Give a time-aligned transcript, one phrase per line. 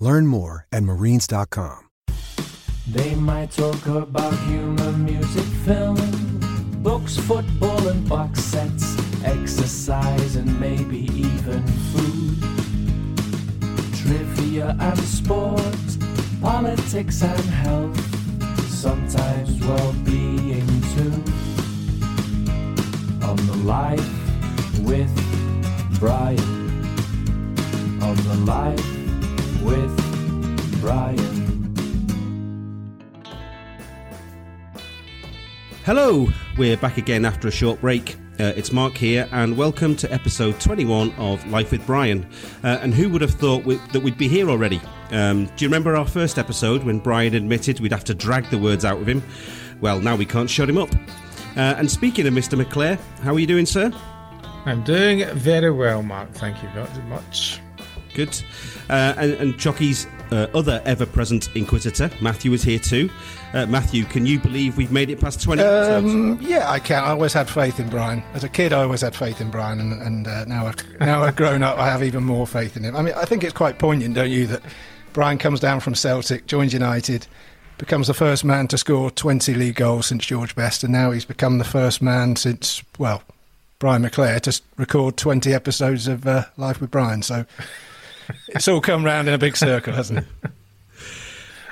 [0.00, 1.88] Learn more at marines.com.
[2.88, 5.96] They might talk about humor, music, film,
[6.82, 11.62] books, football, and box sets, exercise, and maybe even
[11.92, 12.40] food.
[13.94, 15.86] Trivia and sport,
[16.40, 18.00] politics and health,
[18.70, 21.12] sometimes well being too.
[23.22, 25.12] On the Life with
[26.00, 26.38] Brian.
[28.02, 28.99] On the Life
[29.62, 31.74] with Brian.
[35.84, 38.16] Hello, we're back again after a short break.
[38.38, 42.26] Uh, it's Mark here, and welcome to episode 21 of Life with Brian.
[42.64, 44.80] Uh, and who would have thought we, that we'd be here already?
[45.10, 48.58] Um, do you remember our first episode when Brian admitted we'd have to drag the
[48.58, 49.22] words out of him?
[49.80, 50.94] Well, now we can't shut him up.
[51.56, 52.62] Uh, and speaking of Mr.
[52.62, 53.92] McClair, how are you doing, sir?
[54.64, 56.30] I'm doing very well, Mark.
[56.32, 57.60] Thank you very much.
[58.14, 58.40] Good.
[58.88, 59.58] Uh, and, and
[60.32, 63.10] uh, other ever present inquisitor, Matthew, is here too.
[63.52, 67.02] Uh, Matthew, can you believe we've made it past 20 um, Yeah, I can.
[67.02, 68.22] I always had faith in Brian.
[68.34, 71.22] As a kid, I always had faith in Brian, and, and uh, now, I've, now
[71.24, 72.96] I've grown up, I have even more faith in him.
[72.96, 74.62] I mean, I think it's quite poignant, don't you, that
[75.12, 77.26] Brian comes down from Celtic, joins United,
[77.78, 81.24] becomes the first man to score 20 league goals since George Best, and now he's
[81.24, 83.22] become the first man since, well,
[83.80, 87.22] Brian McClair to record 20 episodes of uh, Life with Brian.
[87.22, 87.46] So
[88.48, 90.50] it's all come round in a big circle, hasn't it?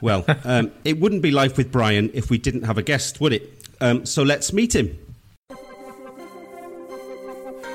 [0.01, 3.33] Well, um, it wouldn't be life with Brian if we didn't have a guest, would
[3.33, 3.67] it?
[3.81, 4.97] Um, so let's meet him.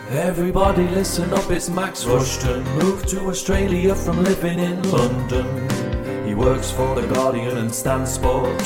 [0.09, 2.63] Everybody listen up, it's Max Rushden.
[2.81, 6.25] Moved to Australia from living in London.
[6.27, 8.61] He works for The Guardian and Stan Sport.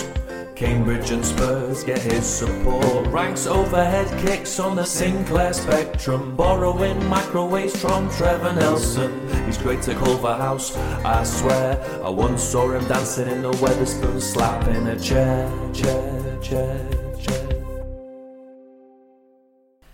[0.58, 3.06] Cambridge and Spurs get his support.
[3.10, 6.36] Ranks overhead kicks on the Sinclair spectrum.
[6.36, 9.12] Borrowing microwaves from Trevor Nelson.
[9.46, 10.76] He's great to Culverhouse,
[11.06, 11.80] I swear.
[12.04, 16.90] I once saw him dancing in the Wetherspoon, slapping a chair, chair, chair,
[17.22, 17.58] chair.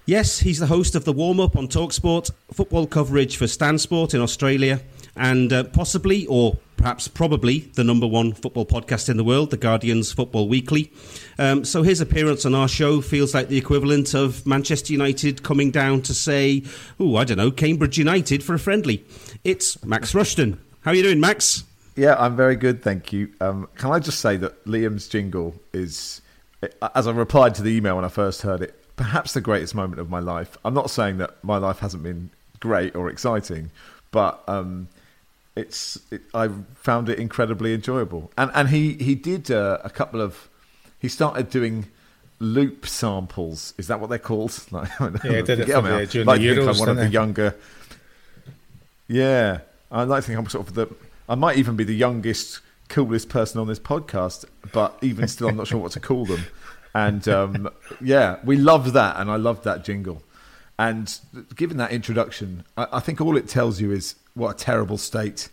[0.05, 4.13] Yes, he's the host of the warm up on Talksport, football coverage for Stan Sport
[4.13, 4.79] in Australia,
[5.15, 9.57] and uh, possibly, or perhaps probably the number one football podcast in the world, The
[9.57, 10.91] Guardian's Football Weekly.
[11.39, 15.71] Um, so his appearance on our show feels like the equivalent of Manchester United coming
[15.71, 16.63] down to say,
[16.99, 19.05] oh, I don't know, Cambridge United for a friendly.
[19.43, 20.57] It's Max Rushden.
[20.81, 21.63] How are you doing, Max?
[21.95, 23.31] Yeah, I'm very good, thank you.
[23.39, 26.21] Um, can I just say that Liam's jingle is,
[26.95, 30.01] as I replied to the email when I first heard it, perhaps the greatest moment
[30.01, 30.57] of my life.
[30.65, 33.71] I'm not saying that my life hasn't been great or exciting,
[34.11, 34.87] but um,
[35.55, 38.31] it's it, I found it incredibly enjoyable.
[38.37, 40.49] And and he he did uh, a couple of
[40.99, 41.87] he started doing
[42.39, 43.73] loop samples.
[43.77, 44.57] Is that what they're called?
[44.71, 47.55] Like, yeah, did it for the, during like the Euros, I'm one of the younger.
[49.07, 49.59] Yeah,
[49.91, 50.87] I like to think I'm sort of the.
[51.29, 55.55] I might even be the youngest, coolest person on this podcast, but even still, I'm
[55.55, 56.45] not sure what to call them.
[56.93, 57.69] And um,
[58.01, 60.21] yeah, we loved that, and I loved that jingle.
[60.79, 61.19] And
[61.55, 65.49] given that introduction, I, I think all it tells you is what a terrible state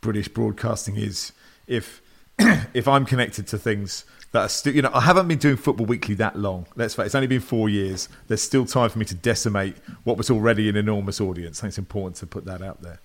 [0.00, 1.32] British broadcasting is.
[1.66, 2.02] If
[2.74, 5.86] if I'm connected to things that are still, you know, I haven't been doing Football
[5.86, 6.66] Weekly that long.
[6.74, 8.08] Let's face, it's only been four years.
[8.26, 11.60] There's still time for me to decimate what was already an enormous audience.
[11.60, 13.00] I think it's important to put that out there.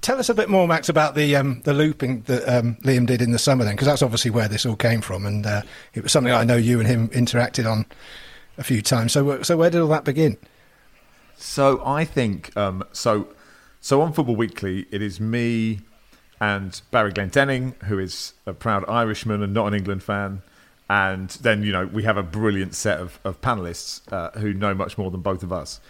[0.00, 3.22] Tell us a bit more, Max, about the um, the looping that um, Liam did
[3.22, 5.62] in the summer, then, because that's obviously where this all came from, and uh,
[5.94, 7.86] it was something I know you and him interacted on
[8.58, 9.12] a few times.
[9.12, 10.36] So, so where did all that begin?
[11.42, 13.28] So I think um, so.
[13.84, 15.80] So on Football Weekly, it is me
[16.40, 20.42] and Barry Glendenning, who is a proud Irishman and not an England fan.
[20.88, 24.72] And then, you know, we have a brilliant set of, of panelists uh, who know
[24.72, 25.80] much more than both of us.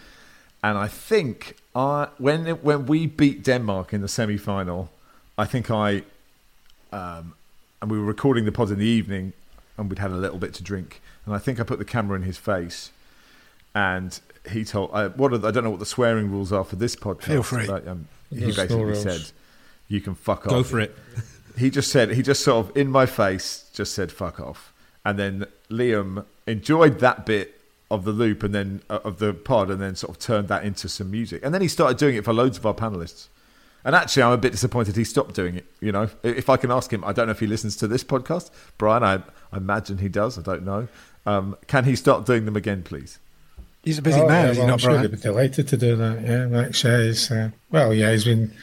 [0.63, 4.89] And I think I, when when we beat Denmark in the semi final,
[5.37, 6.03] I think I,
[6.91, 7.35] um,
[7.79, 9.33] and we were recording the pod in the evening,
[9.77, 12.15] and we'd had a little bit to drink, and I think I put the camera
[12.15, 12.91] in his face,
[13.75, 14.19] and
[14.51, 16.95] he told, I, what the, I don't know what the swearing rules are for this
[16.95, 17.23] podcast.
[17.23, 17.67] Feel free.
[17.67, 19.21] But, um, he basically said,
[19.87, 20.95] "You can fuck off." Go for it.
[21.57, 24.73] he just said, he just sort of in my face, just said, "Fuck off,"
[25.05, 27.59] and then Liam enjoyed that bit
[27.91, 30.65] of the loop and then uh, of the pod and then sort of turned that
[30.65, 31.41] into some music.
[31.45, 33.27] And then he started doing it for loads of our panelists.
[33.85, 35.65] And actually, I'm a bit disappointed he stopped doing it.
[35.81, 38.03] You know, if I can ask him, I don't know if he listens to this
[38.03, 39.03] podcast, Brian.
[39.03, 39.15] I,
[39.51, 40.39] I imagine he does.
[40.39, 40.87] I don't know.
[41.25, 43.19] Um, can he start doing them again, please?
[43.83, 45.67] He's a busy oh, man, yeah, is well, he not, I'm sure he'd be delighted
[45.67, 46.21] to do that.
[46.21, 46.83] Yeah, Max.
[46.83, 48.53] Yeah, he's, uh, well, yeah, he's been,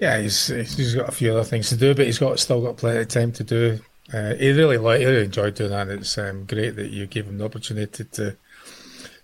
[0.00, 2.78] yeah, he's he's got a few other things to do, but he's got still got
[2.78, 3.80] plenty of time to do.
[4.12, 5.88] Uh, he really like, he really enjoyed doing that.
[5.88, 8.36] It's um, great that you gave him the opportunity to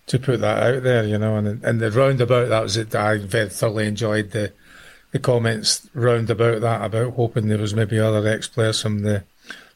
[0.07, 1.37] to put that out there, you know.
[1.37, 2.95] And and the roundabout that was it.
[2.95, 4.53] I very thoroughly enjoyed the
[5.13, 9.25] the comments round about that about hoping there was maybe other ex players from the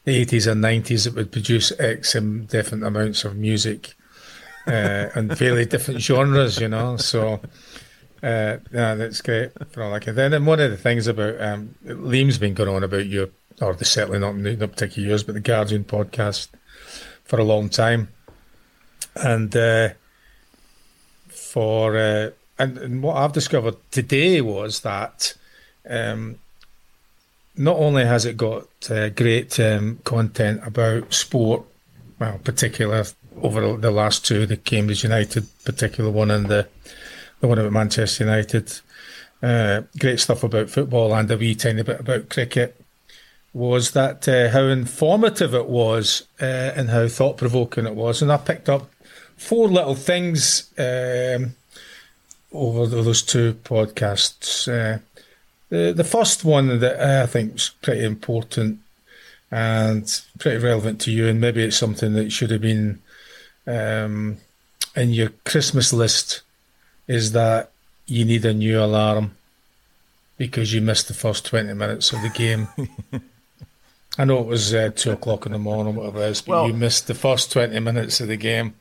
[0.03, 3.95] the eighties and nineties that would produce X different amounts of music
[4.67, 6.97] uh, and fairly different genres, you know.
[6.97, 7.41] So.
[8.23, 10.15] Uh, yeah, that's great for all I can.
[10.15, 13.31] Then, and one of the things about um, Liam's been going on about you,
[13.61, 16.47] or the certainly not not particularly yours, but the Guardian podcast
[17.23, 18.07] for a long time,
[19.15, 19.89] and uh,
[21.29, 25.35] for uh, and, and, what I've discovered today was that
[25.87, 26.39] um,
[27.55, 31.63] not only has it got uh, great um, content about sport,
[32.19, 33.05] well, particular
[33.41, 36.67] over the last two, the Cambridge United particular one and the
[37.39, 38.79] the one about Manchester United,
[39.43, 42.81] uh, great stuff about football and a wee tiny bit about cricket.
[43.53, 46.45] Was that uh, how informative it was uh,
[46.75, 48.89] and how thought provoking it was, and I picked up
[49.35, 51.55] four little things um,
[52.51, 54.67] over those two podcasts.
[54.67, 54.99] Uh,
[55.69, 58.79] the the first one that I think is pretty important
[59.49, 62.99] and pretty relevant to you, and maybe it's something that should have been
[63.67, 64.37] um,
[64.95, 66.41] in your Christmas list,
[67.07, 67.71] is that
[68.05, 69.35] you need a new alarm
[70.37, 72.67] because you missed the first twenty minutes of the game.
[74.17, 76.67] I know it was uh, two o'clock in the morning, whatever it is, but well,
[76.67, 78.73] you missed the first twenty minutes of the game.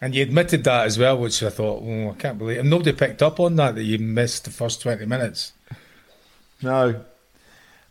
[0.00, 2.58] And you admitted that as well, which I thought, oh, I can't believe.
[2.58, 5.52] And nobody picked up on that, that you missed the first 20 minutes.
[6.62, 7.04] No.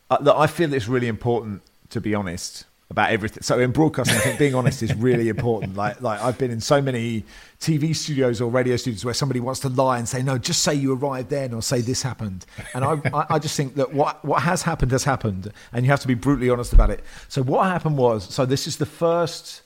[0.10, 3.44] Uh, I feel it's really important, to be honest, about everything.
[3.44, 5.76] So in broadcasting, I think being honest is really important.
[5.76, 7.26] Like, like I've been in so many
[7.60, 10.74] TV studios or radio studios where somebody wants to lie and say, no, just say
[10.74, 12.46] you arrived then or say this happened.
[12.74, 16.00] And I, I just think that what, what has happened has happened and you have
[16.02, 17.04] to be brutally honest about it.
[17.28, 19.64] So what happened was, so this is the first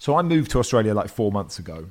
[0.00, 1.84] so I moved to Australia like four months ago,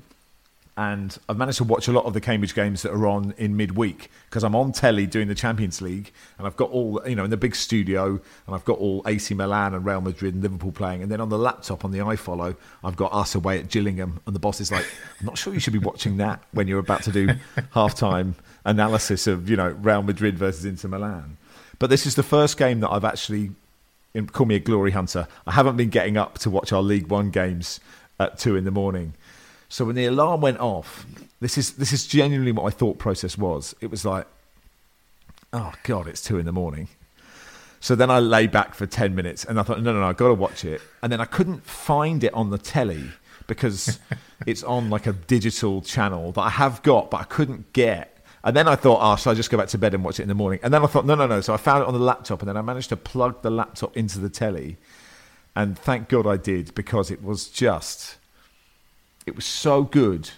[0.80, 3.58] and I've managed to watch a lot of the Cambridge games that are on in
[3.58, 7.26] midweek because I'm on telly doing the Champions League, and I've got all you know
[7.26, 8.12] in the big studio,
[8.48, 11.28] and I've got all AC Milan and Real Madrid and Liverpool playing, and then on
[11.28, 14.72] the laptop on the iFollow, I've got us away at Gillingham, and the boss is
[14.72, 14.86] like,
[15.20, 17.28] "I'm not sure you should be watching that when you're about to do
[17.76, 21.36] halftime analysis of you know Real Madrid versus Inter Milan."
[21.78, 23.52] But this is the first game that I've actually
[24.32, 25.28] call me a glory hunter.
[25.46, 27.82] I haven't been getting up to watch our League One games
[28.18, 29.14] at two in the morning.
[29.70, 31.06] So when the alarm went off,
[31.40, 33.76] this is this is genuinely what my thought process was.
[33.82, 34.28] It was like,
[35.54, 36.90] oh god, it's two in the morning.
[37.80, 40.18] So then I lay back for ten minutes, and I thought, no, no, no, I've
[40.18, 40.82] got to watch it.
[41.02, 43.12] And then I couldn't find it on the telly
[43.48, 44.00] because
[44.46, 48.18] it's on like a digital channel that I have got, but I couldn't get.
[48.44, 50.24] And then I thought, oh, should I just go back to bed and watch it
[50.24, 50.60] in the morning?
[50.64, 51.42] And then I thought, no, no, no.
[51.42, 53.96] So I found it on the laptop, and then I managed to plug the laptop
[53.96, 54.78] into the telly
[55.56, 58.16] and thank God I did because it was just,
[59.30, 60.32] it was so good.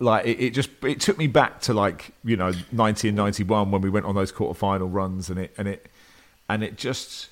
[0.00, 3.44] like it, it, just it took me back to like you know ninety and ninety
[3.44, 5.88] one when we went on those quarterfinal runs and it and it
[6.48, 7.28] and it just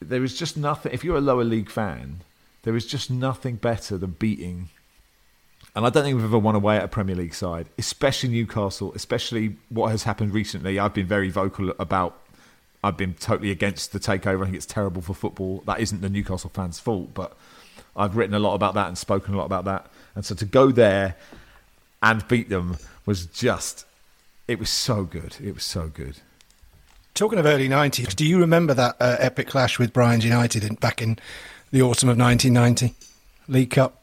[0.00, 0.92] there is just nothing.
[0.92, 2.20] If you're a lower league fan,
[2.62, 4.68] there is just nothing better than beating.
[5.74, 8.92] And I don't think we've ever won away at a Premier League side, especially Newcastle,
[8.94, 10.78] especially what has happened recently.
[10.78, 12.20] I've been very vocal about
[12.82, 14.42] I've been totally against the takeover.
[14.42, 15.62] I think it's terrible for football.
[15.66, 17.36] That isn't the Newcastle fans' fault, but
[17.94, 19.90] I've written a lot about that and spoken a lot about that.
[20.14, 21.16] And so to go there
[22.02, 23.84] and beat them was just,
[24.48, 25.36] it was so good.
[25.42, 26.18] It was so good.
[27.14, 30.74] Talking of early 90s, do you remember that uh, epic clash with Brian's United in,
[30.76, 31.18] back in
[31.70, 32.94] the autumn of 1990?
[33.48, 33.96] League Cup?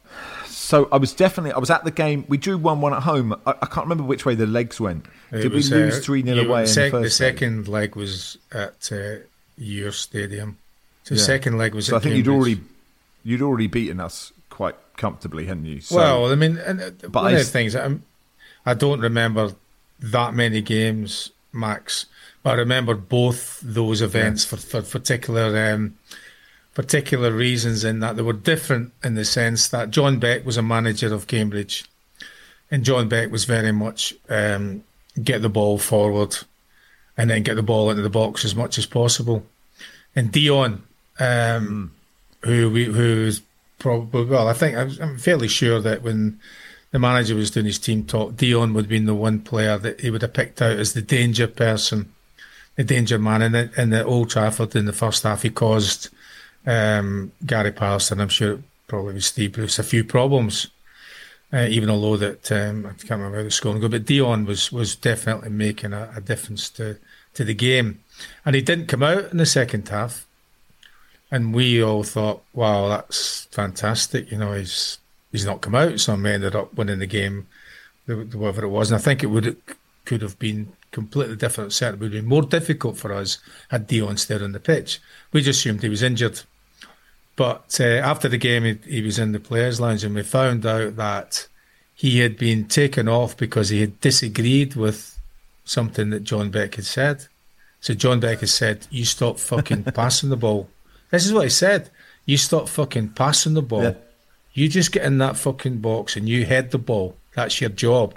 [0.46, 2.26] So I was definitely I was at the game.
[2.28, 3.34] We drew one one at home.
[3.46, 5.06] I, I can't remember which way the legs went.
[5.32, 7.18] It Did was, we lose uh, three 0 away sec- in the first?
[7.20, 7.34] The leg?
[7.36, 9.24] second leg was at uh,
[9.58, 10.58] your stadium.
[11.06, 11.26] So the Yeah.
[11.26, 11.86] second leg was.
[11.86, 12.60] So at I think you'd already
[13.24, 15.80] you'd already beaten us quite comfortably, hadn't you?
[15.80, 18.04] So, well, I mean, uh, But one I of the things I'm,
[18.66, 19.52] I don't remember
[20.00, 22.08] that many games, Max,
[22.42, 25.96] but I remember both those events for, for particular um,
[26.74, 27.84] particular reasons.
[27.84, 31.28] In that they were different in the sense that John Beck was a manager of
[31.28, 31.86] Cambridge,
[32.72, 34.84] and John Beck was very much um,
[35.24, 36.36] get the ball forward,
[37.16, 39.46] and then get the ball into the box as much as possible.
[40.16, 40.82] And Dion,
[41.20, 41.92] um,
[42.42, 43.44] who we who's
[43.80, 46.40] probably well, I think I'm, fairly sure that when
[46.92, 50.02] the manager was doing his team talk, Dion would have been the one player that
[50.02, 52.14] he would have picked out as the danger person,
[52.76, 53.42] the danger man.
[53.42, 56.10] In the, in the Old Trafford in the first half, he caused
[56.66, 60.68] um, Gary Pallister, I'm sure probably was Steve Bruce, a few problems.
[61.52, 64.70] Uh, even although that um, I can't remember how the score go, but Dion was
[64.70, 66.98] was definitely making a, a difference to
[67.36, 68.04] to the game,
[68.46, 70.27] and he didn't come out in the second half.
[71.30, 74.32] And we all thought, wow, that's fantastic.
[74.32, 75.00] You know, he's
[75.32, 77.48] he's not come out, so we ended up winning the game,
[78.06, 78.92] whatever it was.
[78.92, 79.58] And I think it would
[80.06, 81.74] could have been completely different.
[81.74, 85.00] Certainly, would have been more difficult for us had Dion stayed on the pitch.
[85.34, 86.42] We just assumed he was injured.
[87.36, 90.66] But uh, after the game, he, he was in the players' lounge, and we found
[90.66, 91.48] out that
[91.94, 95.20] he had been taken off because he had disagreed with
[95.66, 97.28] something that John Beck had said.
[97.82, 100.70] So John Beck had said, "You stop fucking passing the ball."
[101.12, 101.90] This is what he said.
[102.26, 103.84] You stop fucking passing the ball.
[103.84, 103.94] Yeah.
[104.54, 107.16] You just get in that fucking box and you head the ball.
[107.36, 108.16] That's your job.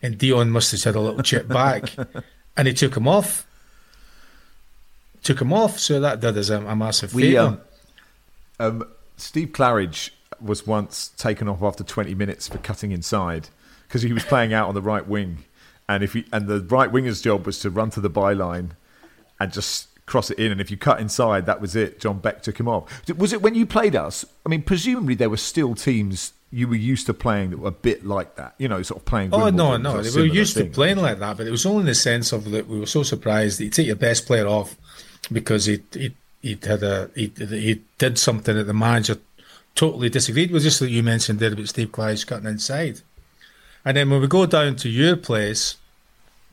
[0.00, 1.92] And Dion must have said a little chip back,
[2.56, 3.46] and he took him off.
[5.22, 7.40] Took him off, so that did us a, a massive we favour.
[7.40, 7.60] um,
[8.60, 13.48] um, Steve Claridge was once taken off after 20 minutes for cutting inside
[13.88, 15.44] because he was playing out on the right wing,
[15.88, 18.70] and if he and the right winger's job was to run to the byline
[19.40, 22.00] and just cross it in, and if you cut inside, that was it.
[22.00, 23.02] John Beck took him off.
[23.16, 24.24] Was it when you played us?
[24.44, 27.72] I mean, presumably there were still teams you were used to playing that were a
[27.72, 28.54] bit like that.
[28.58, 29.34] You know, sort of playing.
[29.34, 31.86] Oh no, no, we were used to playing like that, but it was only in
[31.86, 34.76] the sense of that we were so surprised that you take your best player off
[35.30, 39.18] because he he he had a he, he did something that the manager
[39.74, 43.00] totally disagreed with, just like you mentioned there about Steve Clyde's cutting inside.
[43.84, 45.76] And then when we go down to your place,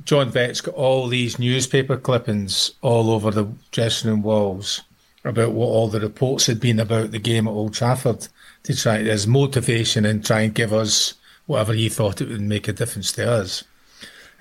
[0.05, 4.81] John Beck's got all these newspaper clippings all over the dressing room walls
[5.23, 8.27] about what all the reports had been about the game at Old Trafford
[8.63, 11.13] to try as motivation and try and give us
[11.45, 13.63] whatever he thought it would make a difference to us.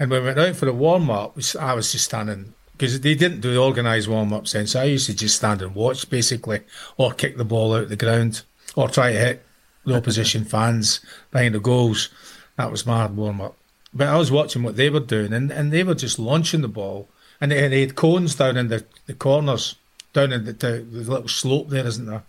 [0.01, 3.15] And when we went out for the warm up, I was just standing because they
[3.15, 6.11] didn't do the organised warm ups then, so I used to just stand and watch
[6.11, 6.63] basically,
[6.97, 8.43] or kick the ball out of the ground,
[8.75, 9.47] or try to hit
[9.85, 10.99] the opposition fans
[11.31, 12.09] behind the goals.
[12.57, 13.57] That was my warm up.
[13.95, 16.69] But I was watching what they were doing, and, and they were just launching the
[16.69, 17.09] ball,
[17.41, 19.77] and they, they had cones down in the, the corners,
[20.13, 22.23] down in the, the, the little slope there, isn't there?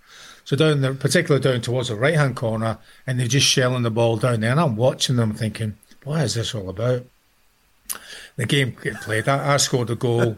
[0.46, 2.78] So down there, particularly down towards the right hand corner,
[3.08, 6.34] and they're just shelling the ball down there, and I'm watching them thinking, what is
[6.34, 7.06] this all about?
[8.36, 9.30] The game get played.
[9.30, 10.38] I, I scored a goal.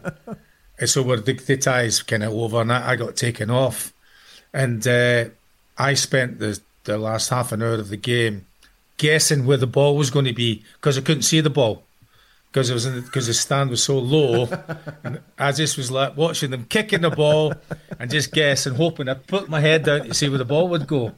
[0.78, 3.92] and so we're the, the tie's kind of over, and I, I got taken off.
[4.52, 5.26] And uh,
[5.76, 8.45] I spent the, the last half an hour of the game
[8.96, 11.82] guessing where the ball was going to be because I couldn't see the ball
[12.50, 14.48] because it was because the stand was so low.
[15.04, 17.52] and I just was like watching them kicking the ball
[17.98, 20.86] and just guessing, hoping I put my head down to see where the ball would
[20.86, 21.12] go.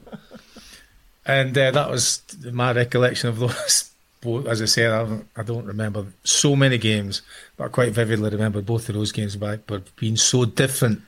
[1.25, 2.21] And uh, that was
[2.51, 3.91] my recollection of those.
[4.21, 7.21] both- As I said, I don't, I don't remember so many games,
[7.55, 11.01] but I quite vividly remember both of those games back, but being so different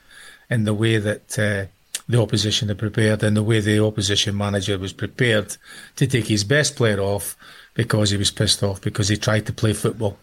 [0.50, 1.66] in the way that uh,
[2.08, 5.56] the opposition had prepared and the way the opposition manager was prepared
[5.96, 7.38] to take his best player off
[7.74, 10.18] because he was pissed off because he tried to play football.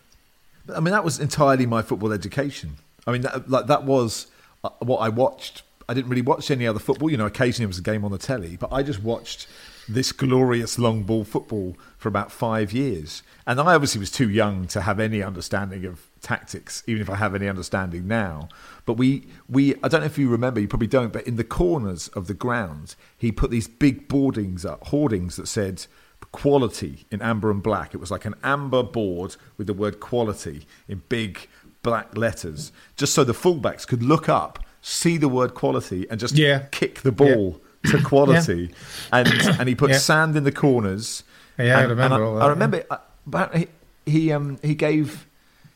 [0.74, 2.76] I mean, that was entirely my football education.
[3.06, 4.26] I mean, that, like that was
[4.62, 5.62] uh, what I watched.
[5.88, 7.10] I didn't really watch any other football.
[7.10, 9.46] You know, occasionally it was a game on the telly, but I just watched
[9.88, 13.22] this glorious long ball football for about five years.
[13.46, 17.16] And I obviously was too young to have any understanding of tactics, even if I
[17.16, 18.48] have any understanding now.
[18.84, 21.44] But we, we, I don't know if you remember, you probably don't, but in the
[21.44, 25.86] corners of the ground, he put these big boardings up, hoardings that said
[26.32, 27.94] quality in amber and black.
[27.94, 31.48] It was like an amber board with the word quality in big
[31.82, 36.34] black letters, just so the fullbacks could look up, see the word quality, and just
[36.36, 36.66] Yeah.
[36.70, 38.70] kick the ball to quality.
[39.12, 39.28] And
[39.58, 39.98] and he put Yeah.
[39.98, 41.22] sand in the corners.
[41.58, 42.84] Yeah, I And- and remember all that, I remember.
[42.90, 43.66] uh, But he
[44.06, 45.26] he, um, he gave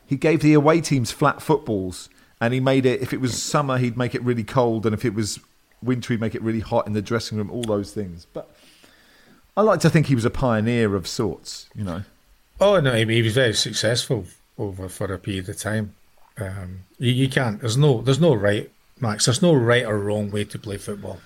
[0.07, 2.09] he gave the away teams flat footballs.
[2.41, 3.01] and he made it.
[3.01, 5.39] If it was summer, he'd make it really cold, and if it was
[5.81, 7.51] winter, he'd make it really hot in the dressing room.
[7.51, 8.51] All those things, but
[9.57, 11.67] I like to think he was a pioneer of sorts.
[11.75, 12.03] You know.
[12.61, 14.25] Oh no, he he was very successful
[14.59, 15.95] over for a period of time.
[16.39, 17.61] Um, you, you can't.
[17.61, 18.01] There's no.
[18.03, 19.27] There's no right, Max.
[19.27, 21.21] There's no right or wrong way to play football.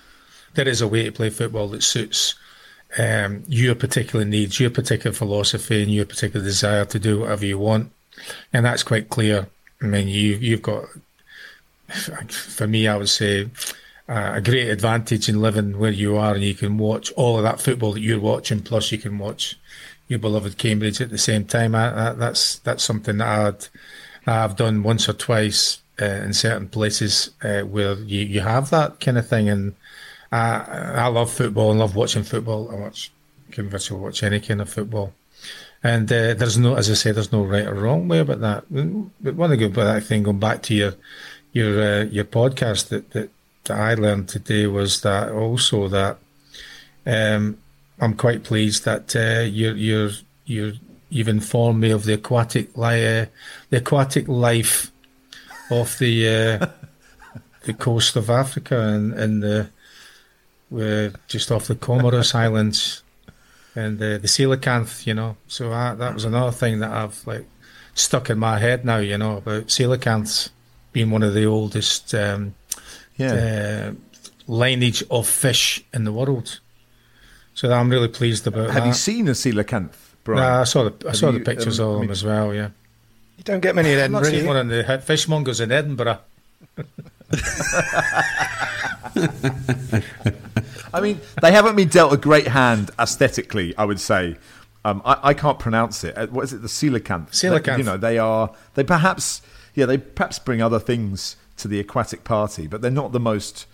[0.55, 2.35] There is a way to play football that suits
[2.97, 7.57] um, your particular needs, your particular philosophy, and your particular desire to do whatever you
[7.57, 7.91] want,
[8.53, 9.47] and that's quite clear.
[9.81, 10.85] I mean, you you've got.
[12.29, 13.49] For me, I would say
[14.09, 17.43] uh, a great advantage in living where you are, and you can watch all of
[17.43, 18.61] that football that you're watching.
[18.61, 19.57] Plus, you can watch
[20.07, 21.75] your beloved Cambridge at the same time.
[21.75, 23.67] I, I, that's that's something that I'd,
[24.29, 28.99] I've done once or twice uh, in certain places uh, where you, you have that
[28.99, 29.49] kind of thing.
[29.49, 29.75] And
[30.31, 30.59] I,
[30.95, 32.69] I love football and love watching football.
[32.71, 33.11] I watch,
[33.51, 35.13] can virtually watch any kind of football.
[35.83, 38.65] And uh, there's no, as I say, there's no right or wrong way about that.
[39.21, 40.93] But one of the good about that thing, going back to your
[41.53, 43.29] your uh, your podcast that, that
[43.65, 46.17] that I learned today was that also that
[47.05, 47.57] um,
[47.99, 50.11] I'm quite pleased that uh, you're you're
[50.45, 50.73] you're
[51.09, 53.25] you've informed me of the aquatic li- uh,
[53.69, 54.91] the aquatic life
[55.69, 56.67] of the uh,
[57.65, 59.69] the coast of Africa and and the
[60.69, 63.03] we're just off the Comoros Islands
[63.75, 65.37] and uh, the coelacanth, you know.
[65.47, 67.45] So I, that was another thing that I've like
[67.93, 70.49] stuck in my head now, you know, about coelacanths
[70.93, 72.55] being one of the oldest um,
[73.17, 73.33] Yeah.
[73.33, 73.91] uh,
[74.47, 76.59] lineage of fish in the world.
[77.53, 78.87] So I'm really pleased about Have that.
[78.87, 79.93] you seen a coelacanth,
[80.23, 80.41] Brian?
[80.41, 82.11] Nah, I saw the I Have saw you, the pictures um, of I them mean-
[82.11, 82.53] as well.
[82.53, 82.69] Yeah,
[83.37, 86.19] You don't get many in I've not seen one in the fishmongers in Edinburgh.
[90.93, 93.75] I mean, they haven't been dealt a great hand aesthetically.
[93.77, 94.37] I would say.
[94.85, 96.17] Um, I, I can't pronounce it.
[96.17, 96.61] Uh, What is it?
[96.61, 97.31] The coelacanth.
[97.31, 97.77] Coelacanth.
[97.77, 98.53] You know, they are.
[98.75, 99.41] They perhaps.
[99.73, 103.65] Yeah, they perhaps bring other things to the aquatic party, but they're not the most.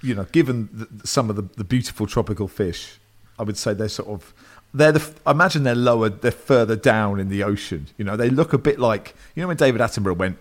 [0.00, 2.98] You know, given the, some of the, the beautiful tropical fish,
[3.38, 4.32] I would say they're sort of.
[4.72, 5.12] They're the.
[5.26, 6.08] I imagine they're lower.
[6.08, 7.88] They're further down in the ocean.
[7.98, 9.14] You know, they look a bit like.
[9.34, 10.38] You know, when David Attenborough went,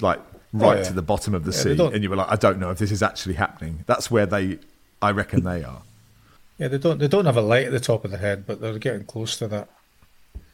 [0.00, 0.20] like
[0.52, 0.84] right yeah.
[0.84, 2.78] to the bottom of the Yeah, sea, and you were like, I don't know if
[2.78, 3.84] this is actually happening.
[3.86, 4.58] That's where they.
[5.00, 5.82] I reckon they are.
[6.58, 8.60] Yeah, they don't they don't have a light at the top of the head, but
[8.60, 9.68] they're getting close to that.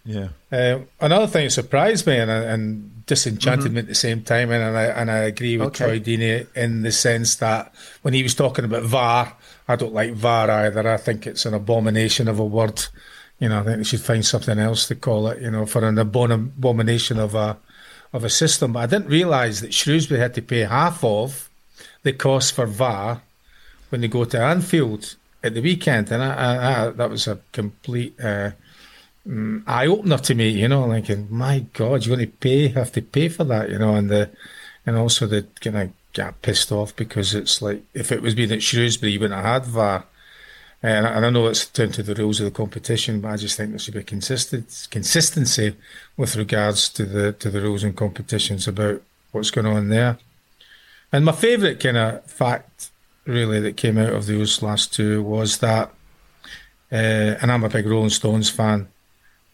[0.04, 0.28] Yeah.
[0.52, 4.62] Uh, another thing that surprised me and, and disenchanted me at the same time, and
[4.62, 5.84] and I and I agree with Mm-hmm.
[5.84, 5.98] Okay.
[5.98, 9.34] Troy Deeney in the sense that when he was talking about VAR,
[9.66, 10.86] I don't like VAR either.
[10.86, 12.84] I think it's an abomination of a word.
[13.38, 15.40] You know, I think they should find something else to call it.
[15.40, 17.56] You know, for an abomination of a
[18.12, 18.74] of a system.
[18.74, 21.48] But I didn't realise that Shrewsbury had to pay half of
[22.02, 23.22] the cost for VAR
[23.94, 27.38] when they go to Anfield at the weekend, and I, I, I, that was a
[27.52, 28.18] complete.
[28.20, 28.50] Uh,
[29.66, 33.00] eye opener to me, you know, thinking, my God, you're going to pay, have to
[33.00, 34.28] pay for that, you know, and the,
[34.84, 38.52] and also the kind of got pissed off because it's like if it was being
[38.52, 40.04] at Shrewsbury, you wouldn't have had VAR.
[40.82, 43.36] And, I- and I know it's down to the rules of the competition, but I
[43.36, 45.74] just think there should be consistent consistency
[46.18, 49.00] with regards to the to the rules and competitions about
[49.32, 50.18] what's going on there.
[51.12, 52.90] And my favourite kind of fact,
[53.26, 55.90] really, that came out of those last two was that,
[56.92, 56.94] uh,
[57.40, 58.88] and I'm a big Rolling Stones fan,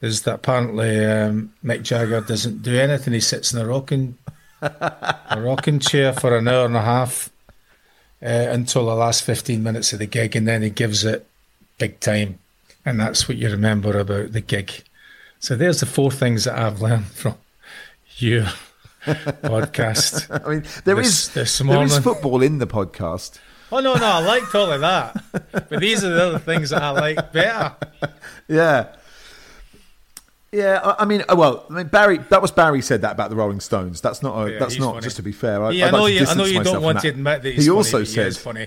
[0.01, 3.13] is that apparently um, Mick Jagger doesn't do anything.
[3.15, 4.17] He sits in a rocking
[4.63, 7.31] a rocking chair for an hour and a half
[8.23, 11.27] uh, until the last 15 minutes of the gig, and then he gives it
[11.79, 12.39] big time.
[12.85, 14.83] And that's what you remember about the gig.
[15.39, 17.37] So there's the four things that I've learned from
[18.17, 18.47] you.
[19.07, 20.27] podcast.
[20.47, 23.39] I mean, there This- is this there is football in the podcast.
[23.73, 25.23] Oh, no, no, I liked all of that.
[25.53, 27.75] But these are the other things that I like better.
[28.49, 28.97] Yeah.
[30.53, 32.19] Yeah, I, I mean, uh, well, I mean, Barry.
[32.19, 34.01] That was Barry said that about the Rolling Stones.
[34.01, 34.37] That's not.
[34.37, 35.05] A, Yeah, that's not funny.
[35.05, 35.65] just to be fair.
[35.65, 37.51] I, Yeah, I like know to you, I know you don't want to admit that
[37.55, 38.67] he funny, also said, is funny.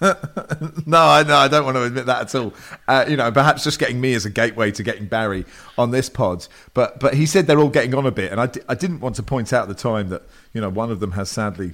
[0.00, 2.54] "No, I know, I don't want to admit that at all."
[2.88, 5.44] Uh, you know, perhaps just getting me as a gateway to getting Barry
[5.76, 6.46] on this pod.
[6.72, 9.16] But but he said they're all getting on a bit, and I, I didn't want
[9.16, 10.22] to point out at the time that
[10.54, 11.72] you know one of them has sadly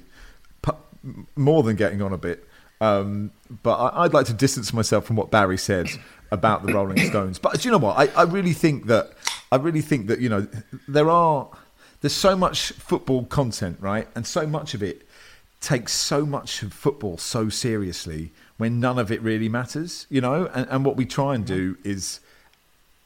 [1.37, 2.47] more than getting on a bit.
[2.81, 3.31] Um,
[3.63, 5.89] but I, I'd like to distance myself from what Barry said
[6.31, 7.39] about the Rolling Stones.
[7.39, 7.97] But do you know what?
[7.97, 9.13] I, I really think that
[9.51, 10.47] I really think that you know
[10.89, 11.49] there are
[12.01, 15.07] there's so much football content, right, and so much of it
[15.61, 20.47] takes so much of football so seriously when none of it really matters, you know.
[20.55, 22.21] And, and what we try and do is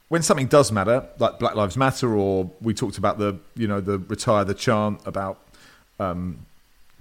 [0.08, 3.80] when something does matter, like Black Lives Matter, or we talked about the you know
[3.80, 5.40] the retire the chant about
[5.98, 6.46] um,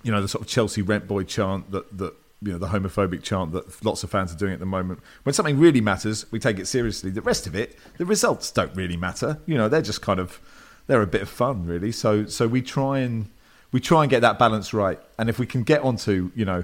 [0.04, 3.24] you know the sort of Chelsea rent boy chant that that you know the homophobic
[3.24, 5.00] chant that lots of fans are doing at the moment.
[5.24, 7.10] When something really matters, we take it seriously.
[7.10, 9.40] The rest of it, the results don't really matter.
[9.46, 10.40] You know, they're just kind of
[10.88, 11.92] they're a bit of fun, really.
[11.92, 13.30] So so we try and
[13.72, 15.00] we try and get that balance right.
[15.18, 16.64] And if we can get onto, you know,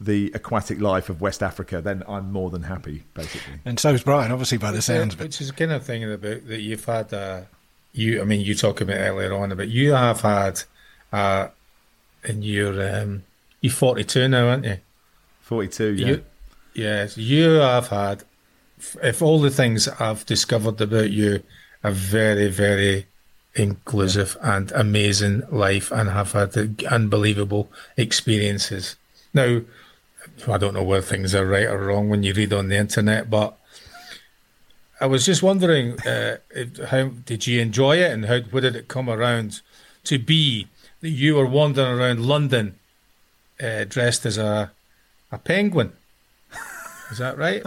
[0.00, 3.54] the aquatic life of West Africa, then I'm more than happy, basically.
[3.64, 5.24] And so is Brian, obviously, by the sounds of it.
[5.24, 7.12] Which is kind of thing about that you've had.
[7.12, 7.40] Uh,
[7.92, 10.62] you, I mean, you talk about earlier on about you have had,
[11.12, 11.48] uh,
[12.24, 13.24] and you're um,
[13.60, 14.78] you're 42 now, aren't you?
[15.42, 16.06] 42, yeah.
[16.06, 16.24] You,
[16.74, 18.24] yes, you have had.
[19.02, 21.42] If all the things I've discovered about you,
[21.82, 23.06] a very, very
[23.54, 28.96] inclusive and amazing life, and have had unbelievable experiences.
[29.34, 29.62] Now,
[30.46, 33.28] I don't know whether things are right or wrong when you read on the internet,
[33.28, 33.58] but
[35.00, 38.76] I was just wondering, uh, if, how did you enjoy it, and how where did
[38.76, 39.60] it come around
[40.04, 40.68] to be
[41.00, 42.78] that you were wandering around London
[43.62, 44.72] uh, dressed as a
[45.30, 45.92] a penguin?
[47.10, 47.62] Is that right?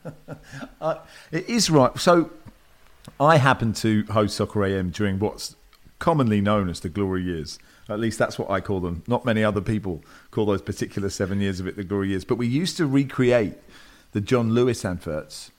[0.80, 0.98] uh,
[1.30, 1.98] it is right.
[1.98, 2.30] So,
[3.18, 5.56] I happened to host Soccer AM during what's
[5.98, 7.58] commonly known as the glory years.
[7.88, 9.02] At least that's what I call them.
[9.06, 12.24] Not many other people call those particular seven years of it the glory years.
[12.24, 13.54] But we used to recreate
[14.12, 15.50] the John Lewis adverts.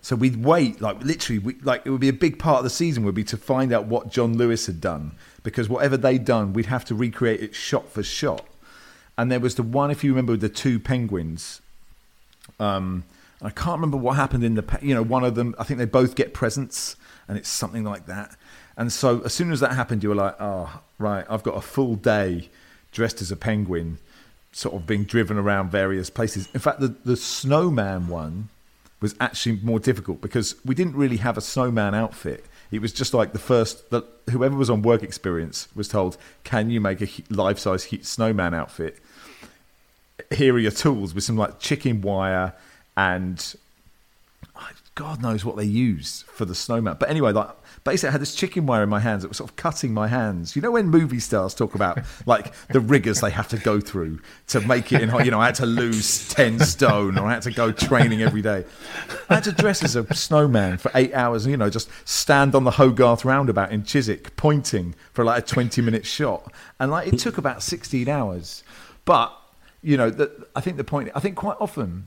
[0.00, 2.70] So we'd wait, like literally, we, like it would be a big part of the
[2.70, 5.12] season would be to find out what John Lewis had done
[5.44, 8.44] because whatever they'd done, we'd have to recreate it shot for shot.
[9.16, 11.60] And there was the one, if you remember, the two penguins.
[12.58, 13.04] Um,
[13.40, 15.54] I can't remember what happened in the, you know, one of them.
[15.58, 16.96] I think they both get presents,
[17.28, 18.36] and it's something like that.
[18.76, 21.60] And so as soon as that happened, you were like, oh, right, I've got a
[21.60, 22.48] full day
[22.90, 23.98] dressed as a penguin,
[24.52, 26.48] sort of being driven around various places.
[26.54, 28.48] In fact, the, the snowman one
[29.00, 32.44] was actually more difficult because we didn't really have a snowman outfit.
[32.74, 36.70] It was just like the first that whoever was on work experience was told, "Can
[36.70, 38.98] you make a life size snowman outfit?"
[40.32, 42.54] Here are your tools with some like chicken wire
[42.96, 43.54] and
[44.94, 46.96] God knows what they used for the snowman.
[47.00, 47.50] But anyway, like
[47.84, 50.08] basically I had this chicken wire in my hands that was sort of cutting my
[50.08, 50.56] hands.
[50.56, 54.20] You know when movie stars talk about like the rigors they have to go through
[54.48, 57.42] to make it in you know, I had to lose ten stone or I had
[57.42, 58.64] to go training every day.
[59.28, 62.54] I had to dress as a snowman for eight hours and you know, just stand
[62.54, 66.52] on the Hogarth roundabout in Chiswick pointing for like a twenty minute shot.
[66.80, 68.64] And like it took about sixteen hours.
[69.04, 69.36] But,
[69.82, 72.06] you know, the, I think the point I think quite often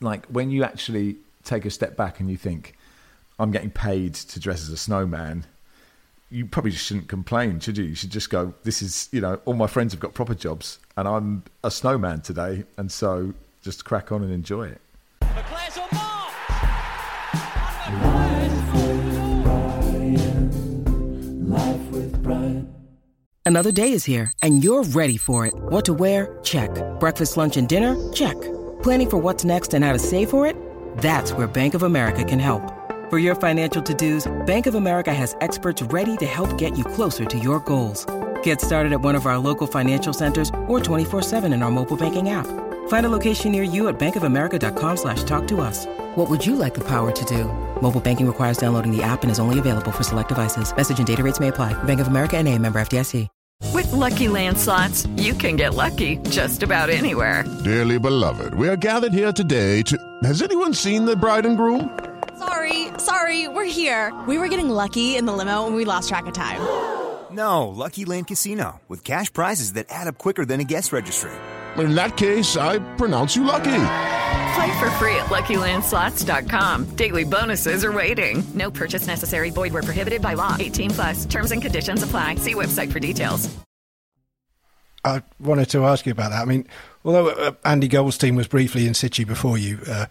[0.00, 2.76] like when you actually take a step back and you think
[3.38, 5.46] I'm getting paid to dress as a snowman,
[6.34, 7.84] you probably shouldn't complain, should you?
[7.84, 10.80] You should just go, this is, you know, all my friends have got proper jobs
[10.96, 12.64] and I'm a snowman today.
[12.76, 14.80] And so just crack on and enjoy it.
[23.46, 25.54] Another day is here and you're ready for it.
[25.54, 26.36] What to wear?
[26.42, 26.70] Check.
[26.98, 27.94] Breakfast, lunch, and dinner?
[28.12, 28.40] Check.
[28.82, 30.56] Planning for what's next and how to save for it?
[30.98, 32.73] That's where Bank of America can help.
[33.14, 37.24] For your financial to-dos, Bank of America has experts ready to help get you closer
[37.24, 38.04] to your goals.
[38.42, 42.30] Get started at one of our local financial centers or 24-7 in our mobile banking
[42.30, 42.48] app.
[42.88, 45.86] Find a location near you at bankofamerica.com slash talk to us.
[46.16, 47.44] What would you like the power to do?
[47.80, 50.74] Mobile banking requires downloading the app and is only available for select devices.
[50.74, 51.72] Message and data rates may apply.
[51.84, 53.28] Bank of America and a member FDIC.
[53.72, 57.44] With Lucky Land slots, you can get lucky just about anywhere.
[57.62, 59.96] Dearly beloved, we are gathered here today to...
[60.24, 61.96] Has anyone seen the bride and groom?
[62.38, 64.12] Sorry, sorry, we're here.
[64.26, 66.60] We were getting lucky in the limo and we lost track of time.
[67.30, 71.32] No, Lucky Land Casino, with cash prizes that add up quicker than a guest registry.
[71.76, 73.86] In that case, I pronounce you lucky.
[74.54, 76.90] Play for free at LuckyLandSlots.com.
[76.96, 78.44] Daily bonuses are waiting.
[78.54, 79.50] No purchase necessary.
[79.50, 80.56] Void where prohibited by law.
[80.58, 81.26] 18 plus.
[81.26, 82.36] Terms and conditions apply.
[82.36, 83.52] See website for details.
[85.04, 86.42] I wanted to ask you about that.
[86.42, 86.66] I mean,
[87.04, 90.06] although uh, Andy Goldstein was briefly in situ before you, uh,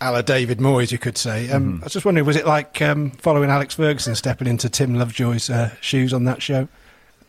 [0.00, 1.50] a la David Moyes, you could say.
[1.50, 1.82] Um, mm-hmm.
[1.82, 5.50] I was just wondering, was it like um, following Alex Ferguson stepping into Tim Lovejoy's
[5.50, 6.68] uh, shoes on that show?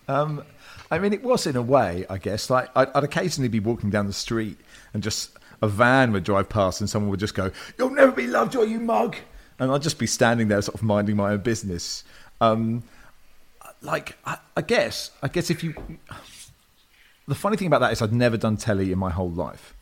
[0.07, 0.43] Um,
[0.91, 2.49] I mean, it was in a way, I guess.
[2.49, 4.57] Like I'd, I'd, occasionally be walking down the street
[4.93, 8.27] and just a van would drive past and someone would just go, "You'll never be
[8.27, 9.15] Lovejoy, you mug,"
[9.59, 12.03] and I'd just be standing there, sort of minding my own business.
[12.41, 12.83] Um,
[13.81, 15.75] like I, I guess, I guess if you,
[17.27, 19.75] the funny thing about that is I'd never done telly in my whole life,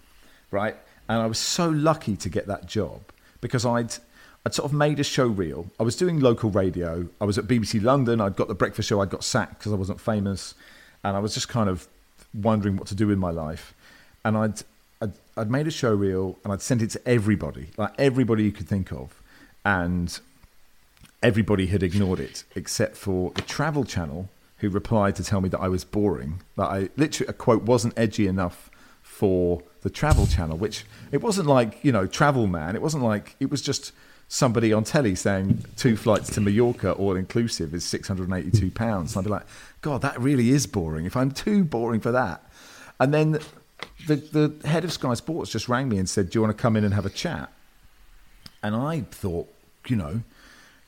[0.52, 0.76] right?
[1.10, 3.02] And I was so lucky to get that job
[3.42, 3.94] because I'd
[4.46, 5.68] I'd sort of made a show reel.
[5.80, 7.08] I was doing local radio.
[7.20, 8.22] I was at BBC London.
[8.22, 9.02] I'd got the breakfast show.
[9.02, 10.56] I'd got sacked because I wasn't famous,
[11.04, 11.88] and I was just kind of
[12.34, 13.74] wondering what to do with my life.
[14.24, 14.64] And I'd,
[15.02, 18.52] I'd I'd made a show reel and I'd sent it to everybody, like everybody you
[18.52, 19.22] could think of,
[19.66, 20.18] and
[21.22, 25.60] everybody had ignored it except for the Travel Channel, who replied to tell me that
[25.60, 26.42] I was boring.
[26.56, 28.70] That I literally a quote wasn't edgy enough
[29.04, 32.76] for the Travel Channel, which it wasn't like you know Travel Man.
[32.76, 33.94] It wasn't like it was just
[34.28, 38.52] somebody on telly saying two flights to Mallorca all inclusive is six hundred and eighty
[38.52, 39.16] two pounds.
[39.16, 39.46] I'd be like,
[39.80, 41.06] God, that really is boring.
[41.06, 42.44] If I'm too boring for that,
[43.00, 43.40] and then
[44.08, 46.62] the the head of Sky Sports just rang me and said, "Do you want to
[46.62, 47.50] come in and have a chat?"
[48.62, 49.48] And I thought,
[49.88, 50.22] you know,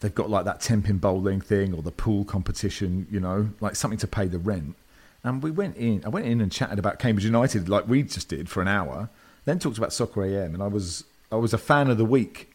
[0.02, 3.78] they've got like that ten pin bowling thing or the pool competition, you know, like
[3.78, 4.76] something to pay the rent.
[5.24, 6.04] And we went in.
[6.06, 9.10] I went in and chatted about Cambridge United like we just did for an hour.
[9.46, 12.52] Then talked about Soccer AM, and I was I was a fan of the week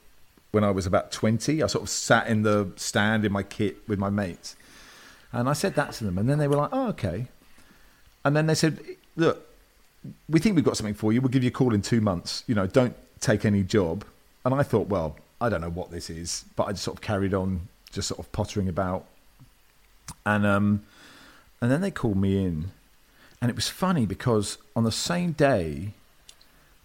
[0.53, 1.63] when I was about twenty.
[1.63, 4.57] I sort of sat in the stand in my kit with my mates,
[5.33, 7.29] and I said that to them, and then they were like, "Oh, okay."
[8.25, 8.81] And then they said,
[9.17, 9.47] "Look,
[10.29, 11.21] we think we've got something for you.
[11.21, 12.45] We'll give you a call in two months.
[12.47, 14.05] You know, don't take any job."
[14.45, 17.03] And I thought, well, I don't know what this is, but I just sort of
[17.03, 19.07] carried on, just sort of pottering about,
[20.27, 20.83] and um,
[21.65, 22.73] and then they called me in,
[23.41, 25.95] and it was funny because on the same day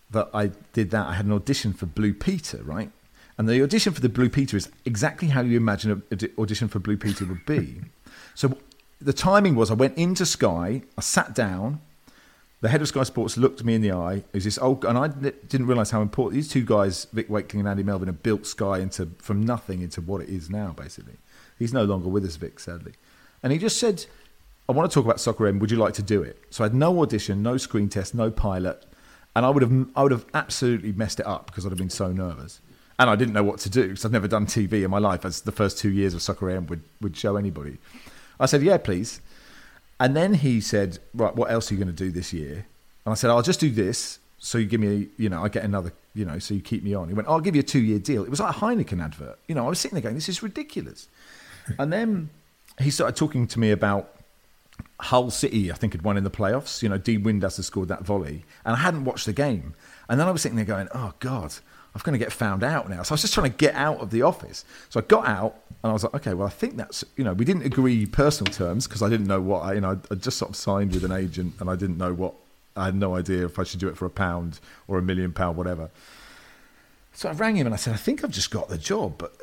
[0.09, 2.89] that I did that, I had an audition for Blue Peter, right?
[3.37, 6.79] And the audition for the Blue Peter is exactly how you imagine an audition for
[6.79, 7.81] Blue Peter would be.
[8.35, 8.57] so
[9.01, 11.81] the timing was I went into Sky, I sat down,
[12.61, 14.23] the head of Sky Sports looked me in the eye.
[14.31, 14.85] Is this old?
[14.85, 18.23] And I didn't realise how important these two guys, Vic Wakeling and Andy Melvin, have
[18.23, 20.73] built Sky into from nothing into what it is now.
[20.77, 21.17] Basically,
[21.57, 22.93] he's no longer with us, Vic, sadly.
[23.41, 24.05] And he just said,
[24.69, 25.59] "I want to talk about Soccer AM.
[25.59, 28.29] Would you like to do it?" So I had no audition, no screen test, no
[28.29, 28.85] pilot,
[29.35, 31.89] and I would have I would have absolutely messed it up because I'd have been
[31.89, 32.61] so nervous,
[32.99, 35.25] and I didn't know what to do because I've never done TV in my life.
[35.25, 37.77] As the first two years of Soccer AM would would show anybody,
[38.39, 39.21] I said, "Yeah, please."
[39.99, 42.65] And then he said, "Right, what else are you going to do this year?"
[43.05, 44.19] And I said, "I'll just do this.
[44.41, 46.93] So you give me, you know, I get another, you know, so you keep me
[46.93, 49.39] on." He went, "I'll give you a two-year deal." It was like a Heineken advert.
[49.47, 51.07] You know, I was sitting there going, "This is ridiculous."
[51.77, 52.29] and then
[52.79, 54.18] he started talking to me about
[54.99, 56.83] Hull City, I think, had won in the playoffs.
[56.83, 59.73] You know, Dean Windass scored that volley, and I hadn't watched the game.
[60.09, 61.53] And then I was sitting there going, "Oh God,
[61.95, 63.99] I'm going to get found out now." So I was just trying to get out
[63.99, 64.65] of the office.
[64.89, 67.33] So I got out, and I was like, "Okay, well, I think that's you know,
[67.33, 70.37] we didn't agree personal terms because I didn't know what I, you know, I just
[70.37, 72.33] sort of signed with an agent, and I didn't know what.
[72.75, 75.33] I had no idea if I should do it for a pound or a million
[75.33, 75.89] pound, whatever.
[77.11, 79.33] So I rang him and I said, "I think I've just got the job, but."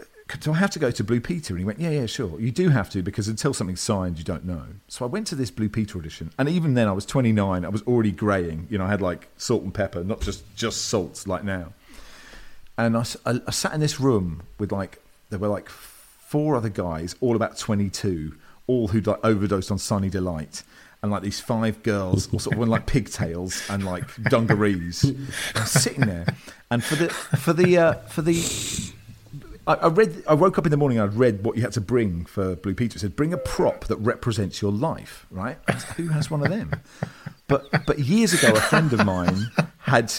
[0.41, 1.55] Do I have to go to Blue Peter?
[1.55, 2.41] And he went, yeah, yeah, sure.
[2.41, 4.65] You do have to because until something's signed, you don't know.
[4.89, 7.65] So I went to this Blue Peter audition, and even then, I was 29.
[7.65, 8.67] I was already greying.
[8.69, 11.73] You know, I had like salt and pepper, not just just salts like now.
[12.77, 16.69] And I, I, I sat in this room with like there were like four other
[16.69, 18.35] guys, all about 22,
[18.67, 20.63] all who'd like overdosed on Sunny Delight.
[21.03, 25.13] And like these five girls, all sort of wearing like pigtails and like dungarees,
[25.65, 26.27] sitting there.
[26.71, 28.35] And for the for the uh, for the
[29.67, 30.23] I, I read.
[30.29, 30.99] I woke up in the morning.
[30.99, 32.97] and I'd read what you had to bring for Blue Peter.
[32.97, 35.59] It said, "Bring a prop that represents your life." Right?
[35.97, 36.73] Who has one of them?
[37.49, 39.51] But but years ago, a friend of mine
[39.81, 40.13] had.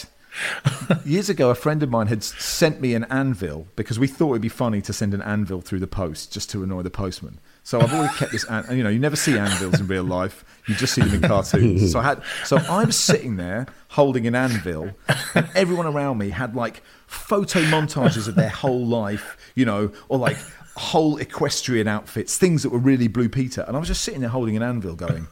[1.04, 4.42] Years ago, a friend of mine had sent me an anvil because we thought it'd
[4.42, 7.40] be funny to send an anvil through the post just to annoy the postman.
[7.64, 8.44] So I've always kept this.
[8.48, 11.28] An- you know, you never see anvils in real life; you just see them in
[11.28, 11.90] cartoons.
[11.90, 12.22] So I had.
[12.44, 14.90] So I'm sitting there holding an anvil,
[15.34, 20.18] and everyone around me had like photo montages of their whole life, you know, or
[20.18, 20.36] like
[20.76, 23.64] whole equestrian outfits, things that were really Blue Peter.
[23.66, 25.26] And I was just sitting there holding an anvil, going,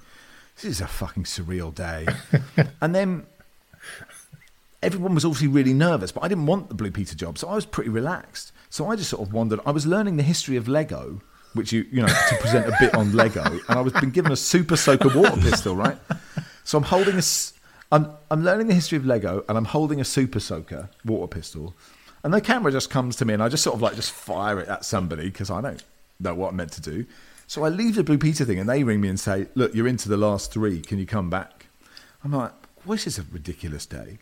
[0.56, 2.06] "This is a fucking surreal day."
[2.80, 3.26] and then
[4.82, 7.54] everyone was obviously really nervous, but I didn't want the Blue Peter job, so I
[7.54, 8.52] was pretty relaxed.
[8.70, 9.60] So I just sort of wondered.
[9.64, 11.20] I was learning the history of Lego,
[11.52, 14.32] which you you know to present a bit on Lego, and I was been given
[14.32, 15.98] a Super Soaker water pistol, right?
[16.64, 17.22] So I'm holding a.
[17.92, 21.74] I'm I'm learning the history of Lego, and I'm holding a Super Soaker water pistol,
[22.24, 24.58] and the camera just comes to me, and I just sort of like just fire
[24.60, 25.82] it at somebody because I don't
[26.18, 27.06] know what I'm meant to do.
[27.46, 29.86] So I leave the Blue Peter thing, and they ring me and say, "Look, you're
[29.86, 30.80] into the last three.
[30.80, 31.66] Can you come back?"
[32.24, 32.52] I'm like,
[32.84, 34.18] well, "This is a ridiculous day."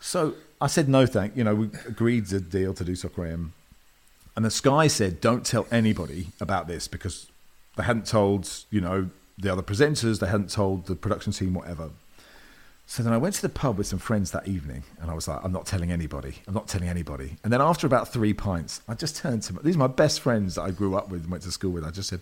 [0.00, 1.36] So I said no, thank.
[1.36, 3.54] You know, we agreed the deal to do Soccer AM,
[4.36, 7.26] and the Sky said, "Don't tell anybody about this because
[7.76, 11.90] they hadn't told you know the other presenters, they hadn't told the production team, whatever."
[12.90, 15.28] So then I went to the pub with some friends that evening, and I was
[15.28, 16.36] like, "I'm not telling anybody.
[16.46, 19.76] I'm not telling anybody." And then after about three pints, I just turned to these
[19.76, 21.84] are my best friends that I grew up with, and went to school with.
[21.84, 22.20] I just said,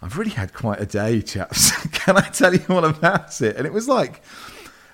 [0.00, 1.70] "I've really had quite a day, chaps.
[1.92, 4.22] Can I tell you all about it?" And it was like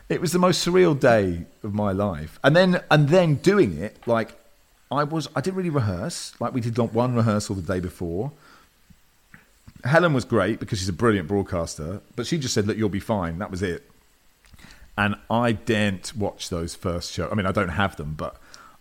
[0.09, 2.41] it was the most surreal day of my life.
[2.43, 4.37] And then and then doing it, like
[4.91, 6.33] I was I didn't really rehearse.
[6.41, 8.33] Like we did one rehearsal the day before.
[9.85, 12.99] Helen was great because she's a brilliant broadcaster, but she just said, "Look, you'll be
[12.99, 13.90] fine." That was it.
[15.01, 17.31] And I daren't watch those first shows.
[17.33, 18.37] I mean, I don't have them, but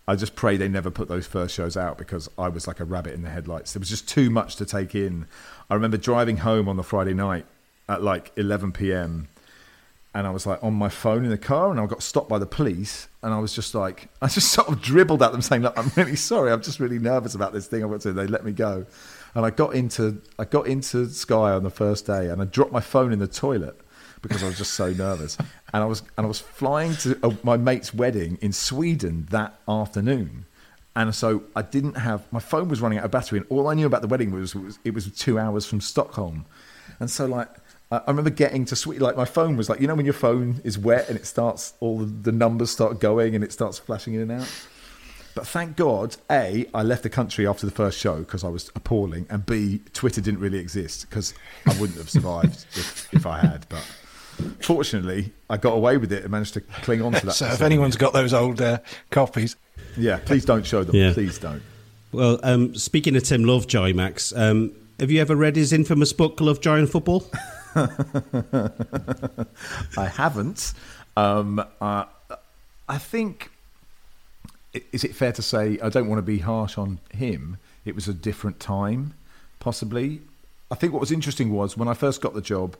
[0.06, 2.84] I just pray they never put those first shows out because I was like a
[2.84, 3.72] rabbit in the headlights.
[3.72, 5.26] There was just too much to take in.
[5.70, 7.46] I remember driving home on the Friday night
[7.88, 9.28] at like 11 p.m
[10.14, 12.38] and I was like on my phone in the car, and I got stopped by
[12.38, 15.62] the police, and I was just like, I just sort of dribbled at them, saying,
[15.62, 16.52] "Look, I'm really sorry.
[16.52, 18.86] I'm just really nervous about this thing I've got to." They let me go,
[19.34, 22.72] and I got into I got into Sky on the first day, and I dropped
[22.72, 23.80] my phone in the toilet
[24.22, 27.32] because I was just so nervous, and I was and I was flying to uh,
[27.42, 30.46] my mate's wedding in Sweden that afternoon.
[30.96, 33.74] And so I didn't have my phone was running out of battery, and all I
[33.74, 36.46] knew about the wedding was, was it was two hours from Stockholm,
[36.98, 37.48] and so like
[37.90, 40.14] I I remember getting to Sweden, like my phone was like you know when your
[40.14, 43.78] phone is wet and it starts all the, the numbers start going and it starts
[43.78, 44.48] flashing in and out.
[45.34, 48.70] But thank God, A, I left the country after the first show because I was
[48.74, 51.34] appalling, and B, Twitter didn't really exist because
[51.66, 53.66] I wouldn't have survived if, if I had.
[53.68, 53.86] But
[54.60, 57.34] fortunately, I got away with it and managed to cling on to that.
[57.40, 58.78] So if anyone's got those old uh,
[59.10, 59.56] copies,
[59.96, 60.94] yeah, please don't show them.
[60.94, 61.12] Yeah.
[61.12, 61.62] Please don't.
[62.12, 66.40] Well, um, speaking of Tim Lovejoy, Max, um, have you ever read his infamous book,
[66.40, 67.24] Lovejoy and Football?
[69.96, 70.72] I haven't.
[71.16, 72.04] Um, uh,
[72.88, 73.50] I think.
[74.92, 77.58] Is it fair to say I don't want to be harsh on him?
[77.84, 79.14] It was a different time,
[79.58, 80.20] possibly.
[80.70, 82.76] I think what was interesting was when I first got the job.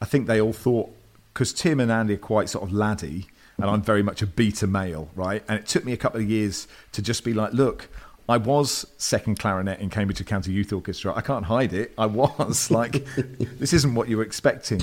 [0.00, 0.90] I think they all thought
[1.32, 4.66] because Tim and Andy are quite sort of laddie, and I'm very much a beta
[4.66, 5.42] male, right?
[5.48, 7.88] And it took me a couple of years to just be like, look.
[8.28, 11.12] I was second clarinet in Cambridge County Youth Orchestra.
[11.16, 11.92] I can't hide it.
[11.98, 14.80] I was like, this isn't what you were expecting.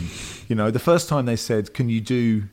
[0.50, 2.44] You know, the first time they said, "Can you do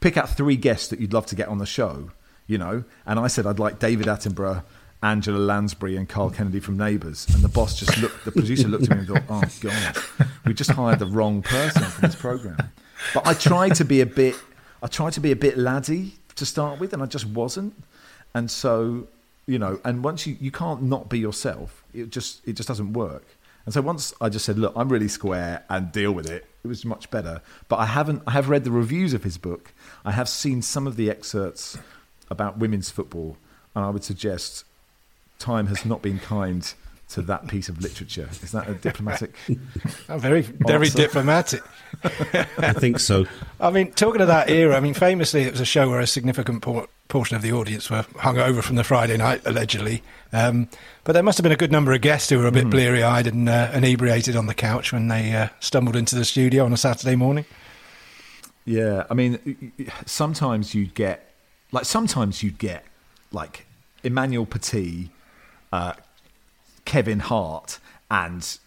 [0.00, 2.10] pick out three guests that you'd love to get on the show?"
[2.46, 4.62] You know, and I said I'd like David Attenborough,
[5.06, 7.26] Angela Lansbury, and Carl Kennedy from Neighbours.
[7.32, 10.52] And the boss just looked, the producer looked at me and thought, "Oh God, we
[10.52, 12.58] just hired the wrong person for this program."
[13.14, 14.34] But I tried to be a bit,
[14.82, 17.74] I tried to be a bit laddie to start with, and I just wasn't.
[18.34, 19.06] And so,
[19.46, 22.92] you know, and once you you can't not be yourself, it just it just doesn't
[22.92, 23.24] work.
[23.64, 26.46] And so once I just said, look, I'm really square and deal with it.
[26.62, 27.42] It was much better.
[27.68, 28.22] But I haven't.
[28.26, 29.72] I have read the reviews of his book.
[30.04, 31.76] I have seen some of the excerpts
[32.30, 33.36] about women's football,
[33.74, 34.64] and I would suggest
[35.38, 36.72] time has not been kind
[37.10, 38.28] to that piece of literature.
[38.42, 39.34] Is that a diplomatic?
[40.08, 40.98] Oh, very, very answer?
[40.98, 41.62] diplomatic.
[42.58, 43.26] I think so.
[43.60, 46.06] I mean, talking of that era, I mean, famously, it was a show where a
[46.06, 50.02] significant por- portion of the audience were hungover from the Friday night, allegedly.
[50.32, 50.68] Um,
[51.04, 53.02] but there must have been a good number of guests who were a bit bleary
[53.02, 56.72] eyed and uh, inebriated on the couch when they uh, stumbled into the studio on
[56.72, 57.44] a Saturday morning.
[58.64, 61.32] Yeah, I mean, y- y- sometimes you'd get,
[61.72, 62.84] like, sometimes you'd get,
[63.32, 63.66] like,
[64.02, 65.10] Emmanuel Petit,
[65.76, 65.92] uh,
[66.86, 67.78] Kevin Hart,
[68.10, 68.58] and,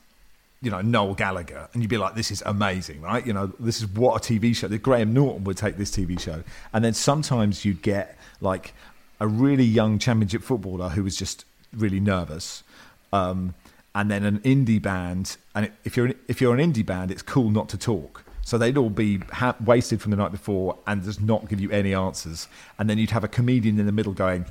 [0.62, 1.68] you know, Noel Gallagher.
[1.74, 3.26] And you'd be like, this is amazing, right?
[3.26, 4.68] You know, this is what a TV show.
[4.68, 6.44] That Graham Norton would take this TV show.
[6.72, 8.74] And then sometimes you'd get, like,
[9.20, 11.46] a really young championship footballer who was just
[11.76, 12.64] really nervous.
[13.12, 13.56] Um,
[13.96, 17.24] and then an indie band, and if you're an, if you're an indie band, it's
[17.24, 18.24] cool not to talk.
[18.44, 21.72] So they'd all be ha- wasted from the night before and just not give you
[21.72, 22.48] any answers.
[22.78, 24.46] And then you'd have a comedian in the middle going,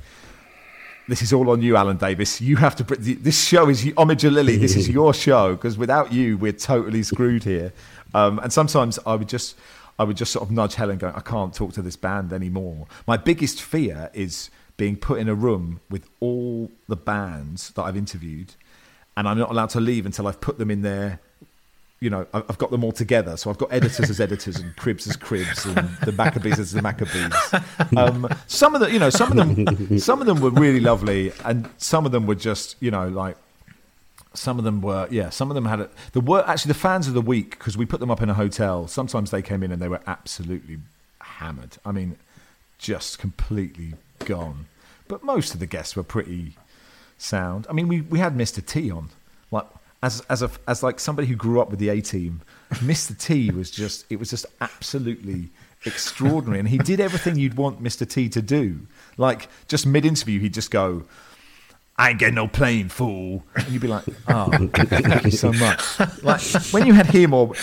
[1.09, 2.39] "This is all on you, Alan Davies.
[2.39, 2.83] You have to.
[2.83, 4.57] This show is Homage of Lily.
[4.57, 7.73] This is your show because without you, we're totally screwed here."
[8.13, 9.57] Um, and sometimes I would just,
[9.97, 12.87] I would just sort of nudge Helen, going, "I can't talk to this band anymore."
[13.07, 17.97] My biggest fear is being put in a room with all the bands that I've
[17.97, 18.53] interviewed,
[19.17, 21.19] and I'm not allowed to leave until I've put them in their
[21.99, 23.35] you know, I've got them all together.
[23.35, 26.81] So I've got editors as editors and cribs as cribs and the Maccabees as the
[26.81, 27.33] Maccabees.
[27.97, 31.33] Um, some of the, you know, some of them, some of them were really lovely,
[31.43, 33.35] and some of them were just, you know, like
[34.33, 35.91] some of them were, yeah, some of them had it.
[36.13, 38.33] The were actually the fans of the week because we put them up in a
[38.33, 38.87] hotel.
[38.87, 40.77] Sometimes they came in and they were absolutely
[41.21, 41.77] hammered.
[41.85, 42.17] I mean,
[42.77, 44.67] just completely gone.
[45.07, 46.53] But most of the guests were pretty
[47.17, 47.65] sound.
[47.69, 48.65] I mean, we, we had Mr.
[48.65, 49.09] T on,
[50.01, 52.41] as as a as like somebody who grew up with the A team.
[52.75, 53.17] Mr.
[53.17, 55.49] T was just it was just absolutely
[55.85, 58.07] extraordinary, and he did everything you'd want Mr.
[58.07, 58.87] T to do.
[59.17, 61.05] Like just mid interview, he'd just go.
[61.97, 63.43] I ain't getting no plane, fool.
[63.57, 65.99] And you'd be like, oh, thank you so much.
[66.23, 66.39] Like,
[66.71, 67.53] when you had him or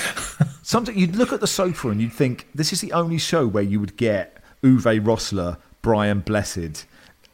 [0.63, 3.63] something, you'd look at the sofa and you'd think, this is the only show where
[3.63, 6.85] you would get Uwe Rossler, Brian Blessed,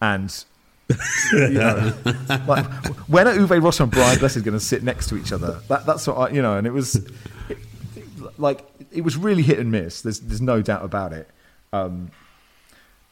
[0.01, 0.45] and
[1.33, 1.93] you know,
[2.47, 2.67] like
[3.09, 5.61] when are Uwe Ross and Brian Blessed going to sit next to each other?
[5.69, 7.07] That, that's what I, you know, and it was
[8.39, 10.03] like it was really hit and miss.
[10.03, 11.29] There's there's no doubt about it.
[11.73, 12.11] Um,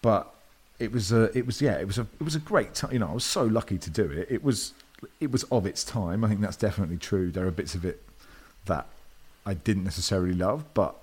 [0.03, 0.33] but
[0.79, 2.93] it was a, it was yeah, it was a it was a great time.
[2.93, 4.29] You know, I was so lucky to do it.
[4.31, 4.73] It was
[5.21, 6.25] it was of its time.
[6.25, 7.31] I think that's definitely true.
[7.31, 8.03] There are bits of it
[8.67, 8.87] that
[9.47, 10.95] I didn't necessarily love, but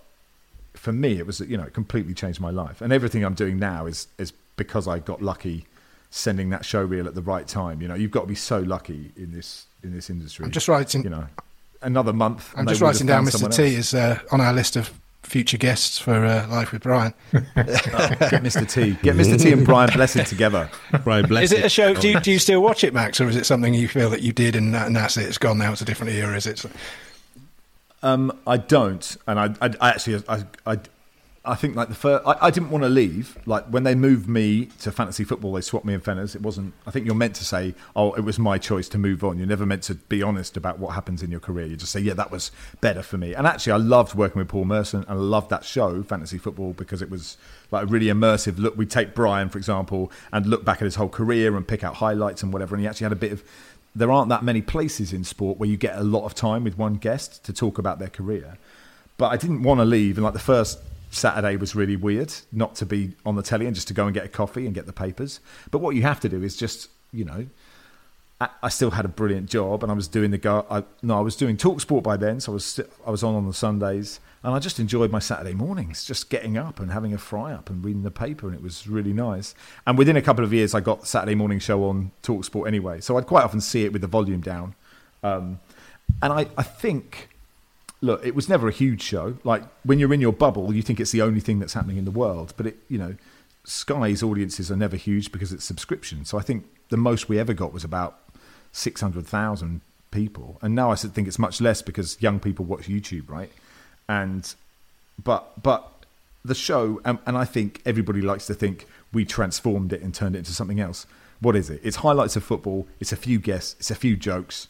[0.74, 2.82] for me, it was you know it completely changed my life.
[2.82, 5.66] And everything I'm doing now is is because I got lucky
[6.10, 7.82] sending that show reel at the right time.
[7.82, 10.46] You know, you've got to be so lucky in this in this industry.
[10.46, 11.28] I'm just writing- You know,
[11.82, 12.54] another month.
[12.56, 13.56] I'm just they would have writing down Mr.
[13.56, 13.74] T else.
[13.76, 14.92] is uh, on our list of
[15.24, 17.14] future guests for uh, Life with Brian.
[17.34, 18.70] Oh, get Mr.
[18.70, 18.98] T.
[19.04, 19.40] Get Mr.
[19.42, 20.70] T and Brian Blessed together.
[21.04, 21.52] Brian Blessed.
[21.54, 21.94] Is it a show?
[21.94, 24.22] Do you, do you still watch it, Max, or is it something you feel that
[24.22, 25.26] you did and, that, and that's it?
[25.26, 25.74] It's gone now.
[25.74, 26.36] It's a different era.
[26.36, 26.66] Is it?
[28.04, 30.78] Um, I don't, and I, I, I actually, I, I,
[31.48, 33.38] I think like the first, I, I didn't want to leave.
[33.46, 36.36] Like when they moved me to fantasy football, they swapped me in Fenners.
[36.36, 36.74] It wasn't.
[36.86, 39.48] I think you're meant to say, "Oh, it was my choice to move on." You're
[39.48, 41.66] never meant to be honest about what happens in your career.
[41.66, 44.50] You just say, "Yeah, that was better for me." And actually, I loved working with
[44.50, 47.38] Paul Merson, and I loved that show, Fantasy Football, because it was
[47.72, 48.76] like a really immersive look.
[48.76, 51.96] We take Brian, for example, and look back at his whole career and pick out
[51.96, 52.76] highlights and whatever.
[52.76, 53.44] And he actually had a bit of.
[53.96, 56.78] There aren't that many places in sport where you get a lot of time with
[56.78, 58.58] one guest to talk about their career.
[59.18, 60.78] But I didn't want to leave, and like the first
[61.10, 64.14] Saturday was really weird not to be on the telly and just to go and
[64.14, 65.40] get a coffee and get the papers.
[65.72, 67.48] But what you have to do is just, you know,
[68.40, 70.66] I, I still had a brilliant job and I was doing the go.
[70.70, 73.48] I, no, I was doing Talksport by then, so I was I was on on
[73.48, 77.18] the Sundays and I just enjoyed my Saturday mornings, just getting up and having a
[77.18, 79.56] fry up and reading the paper, and it was really nice.
[79.86, 83.18] And within a couple of years, I got Saturday morning show on Talksport anyway, so
[83.18, 84.76] I'd quite often see it with the volume down.
[85.24, 85.60] Um,
[86.22, 87.30] and I, I think
[88.02, 89.38] look, it was never a huge show.
[89.44, 92.06] Like when you're in your bubble, you think it's the only thing that's happening in
[92.06, 92.54] the world.
[92.58, 93.16] But it, you know,
[93.66, 96.26] Sky's audiences are never huge because it's subscription.
[96.26, 98.20] So I think the most we ever got was about
[98.72, 99.82] six hundred thousand
[100.12, 103.52] people, and now I think it's much less because young people watch YouTube, right?
[104.08, 104.54] And
[105.24, 105.92] but but
[106.46, 110.36] the show, and, and I think everybody likes to think we transformed it and turned
[110.36, 111.06] it into something else.
[111.40, 111.82] What is it?
[111.84, 112.88] It's highlights of football.
[113.00, 113.76] It's a few guests.
[113.80, 114.68] It's a few jokes.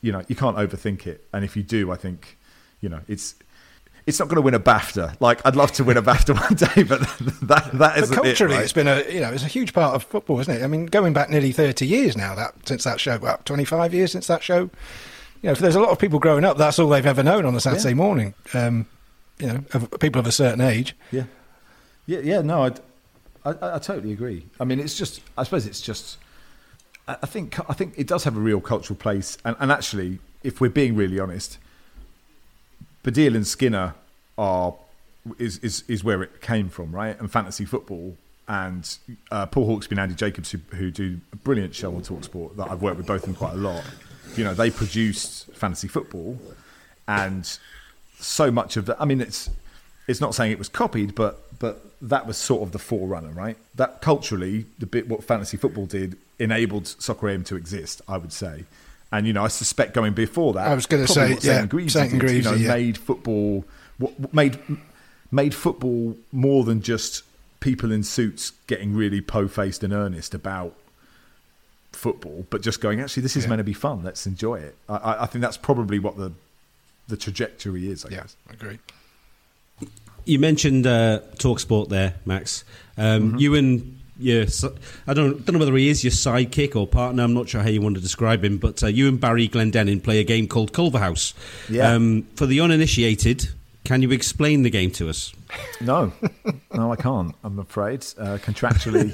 [0.00, 1.26] You know, you can't overthink it.
[1.32, 2.38] And if you do, I think
[2.82, 3.34] you know, it's
[4.06, 5.16] it's not going to win a BAFTA.
[5.20, 7.00] Like I'd love to win a BAFTA one day, but
[7.48, 8.64] that that isn't but culturally, it, right?
[8.64, 10.62] it's been a you know it's a huge part of football, isn't it?
[10.62, 13.94] I mean, going back nearly thirty years now that since that show, well, twenty five
[13.94, 14.68] years since that show.
[15.40, 16.56] You know, there's a lot of people growing up.
[16.56, 17.94] That's all they've ever known on a Saturday yeah.
[17.94, 18.34] morning.
[18.54, 18.86] Um,
[19.38, 20.94] you know, of people of a certain age.
[21.10, 21.24] Yeah,
[22.06, 22.42] yeah, yeah.
[22.42, 22.80] No, I'd,
[23.44, 24.46] I, I, I totally agree.
[24.60, 25.20] I mean, it's just.
[25.36, 26.18] I suppose it's just.
[27.08, 27.58] I think.
[27.68, 30.94] I think it does have a real cultural place, and, and actually, if we're being
[30.94, 31.58] really honest,
[33.04, 33.94] Baddiel and Skinner
[34.38, 34.74] are
[35.38, 37.18] is, is is where it came from, right?
[37.18, 38.16] And fantasy football
[38.48, 38.98] and
[39.30, 42.70] uh, Paul Hawksbee and Andy Jacobs, who, who do a brilliant show on Talksport that
[42.70, 43.84] I've worked with both of them quite a lot.
[44.36, 46.38] You know, they produced fantasy football,
[47.06, 47.58] and
[48.18, 49.00] so much of that.
[49.00, 49.50] I mean, it's
[50.08, 53.56] it's not saying it was copied, but but that was sort of the forerunner, right?
[53.74, 58.02] That culturally, the bit what fantasy football did enabled Soccer AM to exist.
[58.08, 58.64] I would say.
[59.12, 61.92] And you know, I suspect going before that, I was going to say, yeah, Greaves
[61.92, 62.10] St.
[62.18, 62.68] did, you know, yeah.
[62.74, 63.64] made football
[63.98, 64.58] what, made
[65.30, 67.22] made football more than just
[67.60, 70.74] people in suits getting really po-faced and earnest about
[71.92, 73.50] football, but just going, actually, this is Yeah.
[73.50, 74.02] meant to be fun.
[74.02, 74.76] Let's enjoy it.
[74.88, 76.32] I- I, I think that's probably what the
[77.08, 78.04] the trajectory is.
[78.06, 78.36] I Yeah, guess.
[78.48, 78.78] I agree.
[80.24, 82.64] You mentioned uh, Talksport there, Max.
[82.96, 83.38] Um, Mm-hmm.
[83.38, 84.68] You and your, si-
[85.06, 87.22] I don't, don't know whether he is your sidekick or partner.
[87.22, 90.02] I'm not sure how you want to describe him, but uh, you and Barry Glendenning
[90.02, 91.34] play a game called Culverhouse.
[91.68, 91.92] Yeah.
[91.92, 93.48] Um, for the uninitiated,
[93.84, 95.32] can you explain the game to us?
[95.80, 96.12] No,
[96.72, 97.34] no, I can't.
[97.42, 99.12] I'm afraid uh, contractually,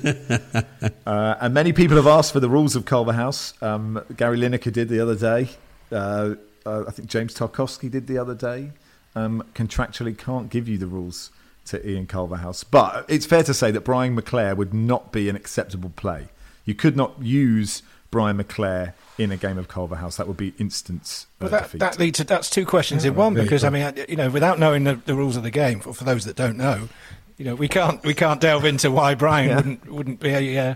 [1.07, 3.61] uh, and many people have asked for the rules of Culverhouse.
[3.63, 5.49] Um, Gary Lineker did the other day.
[5.91, 6.35] Uh,
[6.67, 8.71] uh, I think James Tarkowski did the other day.
[9.15, 11.31] Um, contractually, can't give you the rules
[11.69, 15.37] to Ian Culverhouse, but it's fair to say that Brian McClair would not be an
[15.37, 16.29] acceptable play.
[16.65, 20.17] You could not use Brian McClair in a game of Culverhouse.
[20.17, 21.79] That would be instant uh, Well, that, defeat.
[21.81, 24.85] that leads to that's two questions in one because I mean, you know, without knowing
[24.85, 26.89] the, the rules of the game, for, for those that don't know,
[27.37, 29.57] you know, we can't we can't delve into why Brian Yeah.
[29.57, 30.75] wouldn't wouldn't be uh,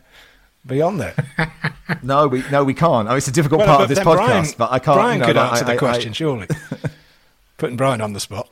[0.66, 1.14] be on there.
[2.02, 3.08] no, we no, we can't.
[3.08, 4.96] Oh, it's a difficult Well, part of this podcast, Brian, but I can't.
[4.96, 6.46] Brian you know, could answer I- the I- question, I- surely.
[7.58, 8.48] Putting Brian on the spot.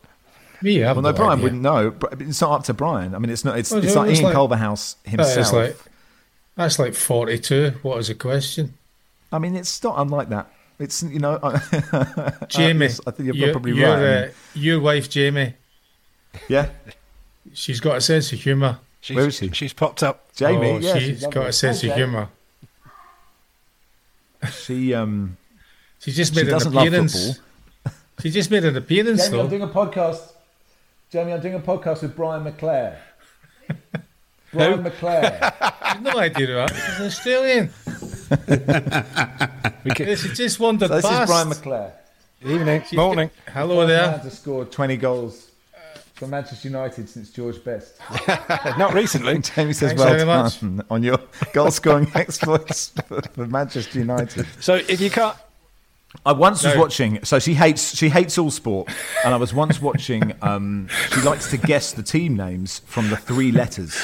[0.63, 1.43] Me, I've Well, no, no Brian idea.
[1.45, 1.91] wouldn't know.
[1.91, 3.15] But It's not up to Brian.
[3.15, 3.59] I mean, it's not.
[3.59, 5.39] It's, Well, it's it's like Ian like- Culverhouse That himself.
[5.39, 5.77] is like
[6.57, 7.75] that's like forty-two.
[7.83, 8.75] What is the question?
[9.33, 10.51] I mean, it's not unlike that.
[10.79, 11.39] It's you know,
[12.49, 14.29] Jamie, I think you're your- probably your, right.
[14.29, 15.55] Uh, your wife, Jamie,
[16.49, 16.71] yeah,
[17.55, 18.79] she's got a sense of humour.
[19.03, 19.51] She's, Where is she?
[19.53, 20.35] She's popped up.
[20.35, 20.71] Jamie.
[20.73, 22.29] oh, yeah, she's got a sense of humour.
[24.53, 25.37] She um,
[25.99, 27.37] She just she made an doesn't love appearance.
[27.37, 27.45] football.
[28.23, 29.65] She just made an appearance, Jamie, though.
[29.65, 30.30] a podcast.
[31.11, 32.97] Jamie, I'm doing a podcast with Brian McClair.
[34.53, 35.55] Brian McClair.
[35.83, 36.71] I've no idea about.
[36.75, 37.71] She's Australian.
[39.83, 41.29] We can, Yeah, she just wandered So this is past.
[41.31, 41.93] Brian McClair.
[42.45, 43.31] evening, She's morning.
[43.47, 44.19] got- Hello there.
[44.19, 45.51] to score 20 goals
[46.15, 47.95] for Manchester United since George Best.
[48.79, 49.39] Not recently.
[49.39, 51.19] Jamie says, Thanks "Well very much." done on your
[51.55, 55.35] goal scoring exploits for, for Manchester United." So if you can't
[56.27, 57.25] I once was watching.
[57.25, 58.89] So she hates she hates all sport,
[59.25, 60.33] and I was once watching.
[60.43, 63.97] Um, she likes to guess the team names from the three letters,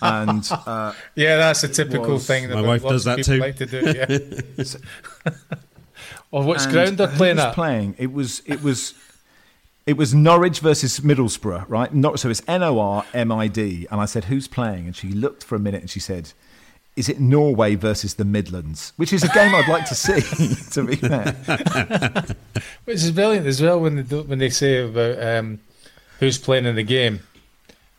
[0.00, 3.38] and uh, Yeah, that's a typical was- thing that My wife does that too.
[3.38, 3.80] like to do.
[3.84, 4.64] Yeah.
[6.30, 7.54] or which and ground they're who playing at?
[7.54, 8.94] Playing it was it was
[9.86, 11.92] it was Norwich versus Middlesbrough, right?
[11.92, 14.94] Not so it's N O R M I D, and I said who's playing, and
[14.94, 16.32] she looked for a minute and she said.
[16.96, 18.92] Is it Norway versus the Midlands?
[18.96, 20.20] Which is a game I'd like to see.
[20.72, 21.32] to be fair,
[22.84, 25.60] Which is brilliant as well when they do, when they say about um,
[26.18, 27.20] who's playing in the game,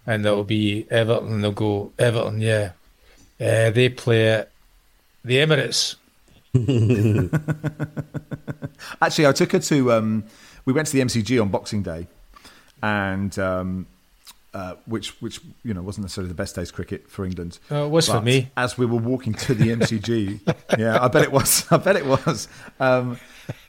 [0.05, 1.33] and it'll be Everton.
[1.33, 2.71] and They'll go Everton, yeah.
[3.39, 4.51] Uh, they play at
[5.23, 5.95] the Emirates.
[9.01, 9.91] Actually, I took her to.
[9.93, 10.23] Um,
[10.65, 12.07] we went to the MCG on Boxing Day,
[12.83, 13.87] and um,
[14.53, 17.59] uh, which which you know wasn't necessarily the best day's cricket for England.
[17.69, 18.51] Oh, it was for me.
[18.57, 21.65] As we were walking to the MCG, yeah, I bet it was.
[21.71, 22.47] I bet it was.
[22.79, 23.17] Um,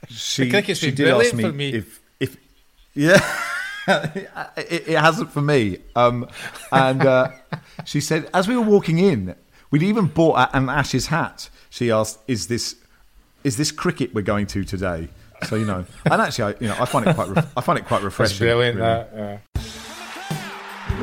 [0.09, 1.73] she, she did ask me for me.
[1.73, 2.37] if if
[2.93, 3.19] yeah.
[3.87, 5.77] it, it hasn't for me.
[5.95, 6.27] Um,
[6.71, 7.31] and uh,
[7.83, 9.35] she said, as we were walking in,
[9.71, 11.49] we'd even bought an Ashes hat.
[11.69, 12.75] She asked, "Is this
[13.43, 15.09] is this cricket we're going to today?"
[15.47, 17.79] So you know, and actually, I, you know, I find it quite, re- I find
[17.79, 18.37] it quite That's refreshing.
[18.39, 18.77] brilliant.
[18.77, 18.87] really.
[18.87, 19.61] That, yeah.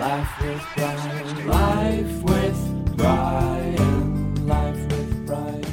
[0.00, 5.64] Life with Brian, life with Brian, life with Brian.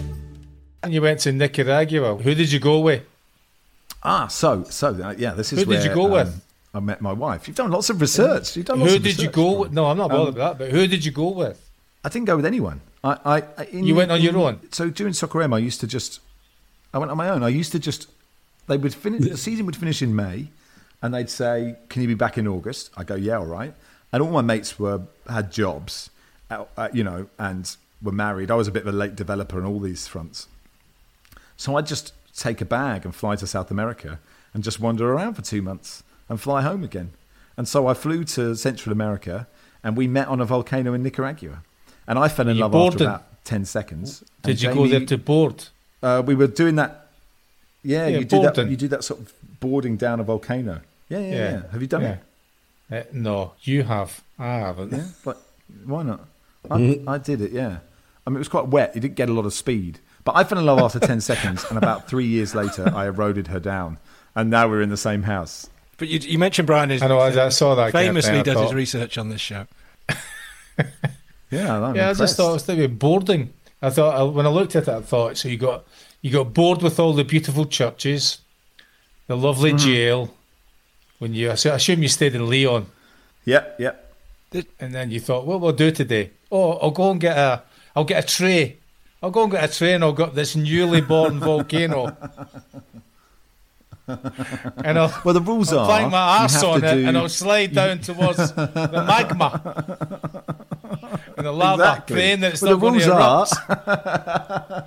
[0.84, 2.18] And you went to Nicaragua.
[2.18, 3.04] Who did you go with?
[4.04, 6.46] Ah, so so uh, yeah, this is Who did you go um, with?
[6.74, 7.48] I met my wife.
[7.48, 8.58] You've done lots of research.
[8.58, 9.72] You've done lots Who of did you go with?
[9.72, 10.66] No, I'm not bothered Um, about that.
[10.66, 11.58] But who did you go with?
[12.04, 12.82] I didn't go with anyone.
[13.06, 14.60] I, I, I in, You went on your own?
[14.74, 16.20] So during Soccer AM, I used to just,
[16.94, 17.44] I went on my own.
[17.44, 18.10] I used to just,
[18.68, 20.50] they would finish, the season would finish in May,
[21.02, 23.74] and they'd say, "Can you be back in August?" I go, "Yeah, all right."
[24.12, 26.10] And all my mates were had jobs,
[26.50, 28.50] uh, uh, you know, and were married.
[28.50, 30.48] I was a bit of a late developer on all these fronts,
[31.58, 34.20] so I'd just take a bag and fly to South America
[34.54, 37.12] and just wander around for two months and fly home again.
[37.58, 39.48] And so I flew to Central America,
[39.84, 41.64] and we met on a volcano in Nicaragua.
[42.08, 44.24] And I fell in You love after about 10 seconds.
[44.44, 45.66] And Did you go there to board?
[46.02, 47.08] Uh, we were doing that.
[47.84, 48.70] Yeah, Yeah, you do that.
[48.70, 50.82] You do that sort of boarding down a volcano.
[51.10, 51.62] Yeah, yeah, yeah.
[51.72, 52.12] Have you done yeah.
[52.14, 52.20] it?
[52.92, 54.22] Uh, no, you have.
[54.40, 54.92] I haven't.
[54.94, 55.42] Yeah, but
[55.86, 56.22] why not?
[56.72, 57.52] I, I did it.
[57.52, 57.80] Yeah,
[58.26, 58.96] I mean it was quite wet.
[58.96, 61.66] You didn't get a lot of speed, but I fell in love after 10 seconds,
[61.70, 63.98] and about three years later, I eroded her down,
[64.36, 65.70] and now we're in the same house.
[65.98, 67.20] But you, you mentioned Brian is I know.
[67.20, 67.92] I, I saw that.
[67.92, 69.66] kind of famously thing, I does his research on this show.
[71.50, 73.54] Yeah, I'm yeah, I just thought it was thinking boarding.
[73.82, 75.48] I thought when I looked at it, I thought so.
[75.48, 75.86] You got
[76.22, 78.40] you got bored with all the beautiful churches,
[79.28, 79.78] the lovely Mm-hmm.
[79.78, 80.34] jail.
[81.20, 82.86] When you, I s- I assume you stayed in Leon,
[83.46, 84.14] Yep, yep.
[84.80, 86.32] and then you thought, what will I do today?
[86.52, 87.64] Oh, I'll go and get a,
[87.96, 88.78] I'll get a tray.
[89.24, 92.16] I'll go and get a tray, and I'll get this newly born volcano.
[94.08, 96.96] And I'll, Well, the rules I'll are plank my you ass have on to it,
[97.02, 99.62] do- and I'll slide down towards the magma
[101.36, 102.14] and the lava, Exactly.
[102.16, 103.54] praying that it's Well, not going to erupt.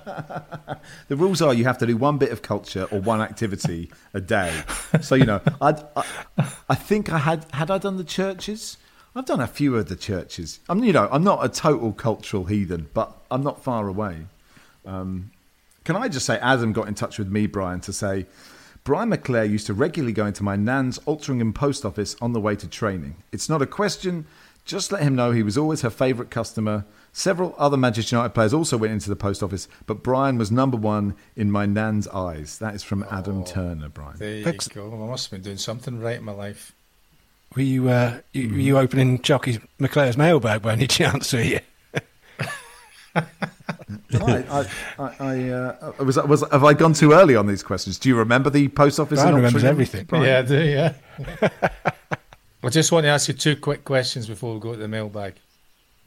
[1.07, 4.21] the rules are you have to do one bit of culture or one activity a
[4.21, 4.63] day.
[5.01, 6.05] So you know, I'd, I,
[6.69, 8.77] I think I had had I done the churches.
[9.15, 10.59] I've done a few of the churches.
[10.69, 14.25] I'm you know I'm not a total cultural heathen, but I'm not far away.
[14.85, 15.31] Um,
[15.83, 18.27] can I just say, Adam got in touch with me, Brian, to say.
[18.83, 22.55] Brian McClair used to regularly go into my nan's Altrincham post office on the way
[22.55, 23.15] to training.
[23.31, 24.25] It's not a question.
[24.65, 26.85] Just let him know he was always her favourite customer.
[27.13, 30.77] Several other Manchester United players also went into the post office, but Brian was number
[30.77, 32.57] one in my nan's eyes.
[32.59, 34.17] That is from Adam Turner, Brian.
[34.17, 34.43] There you
[34.73, 34.93] go.
[34.93, 36.73] I must have been doing something right in my life.
[37.55, 41.59] Were you, uh, you, were you opening Choccy McClair's mailbag by any chance, were you?
[43.15, 43.25] I,
[44.13, 44.65] I,
[44.97, 47.99] I, I, uh, was, was, have I gone too early on these questions?
[47.99, 49.19] Do you remember the post office?
[49.19, 50.05] Brian in remembers everything.
[50.05, 50.25] Brian?
[50.25, 50.93] Yeah, I do, yeah.
[52.63, 55.35] I just want to ask you two quick questions before we go to the mailbag.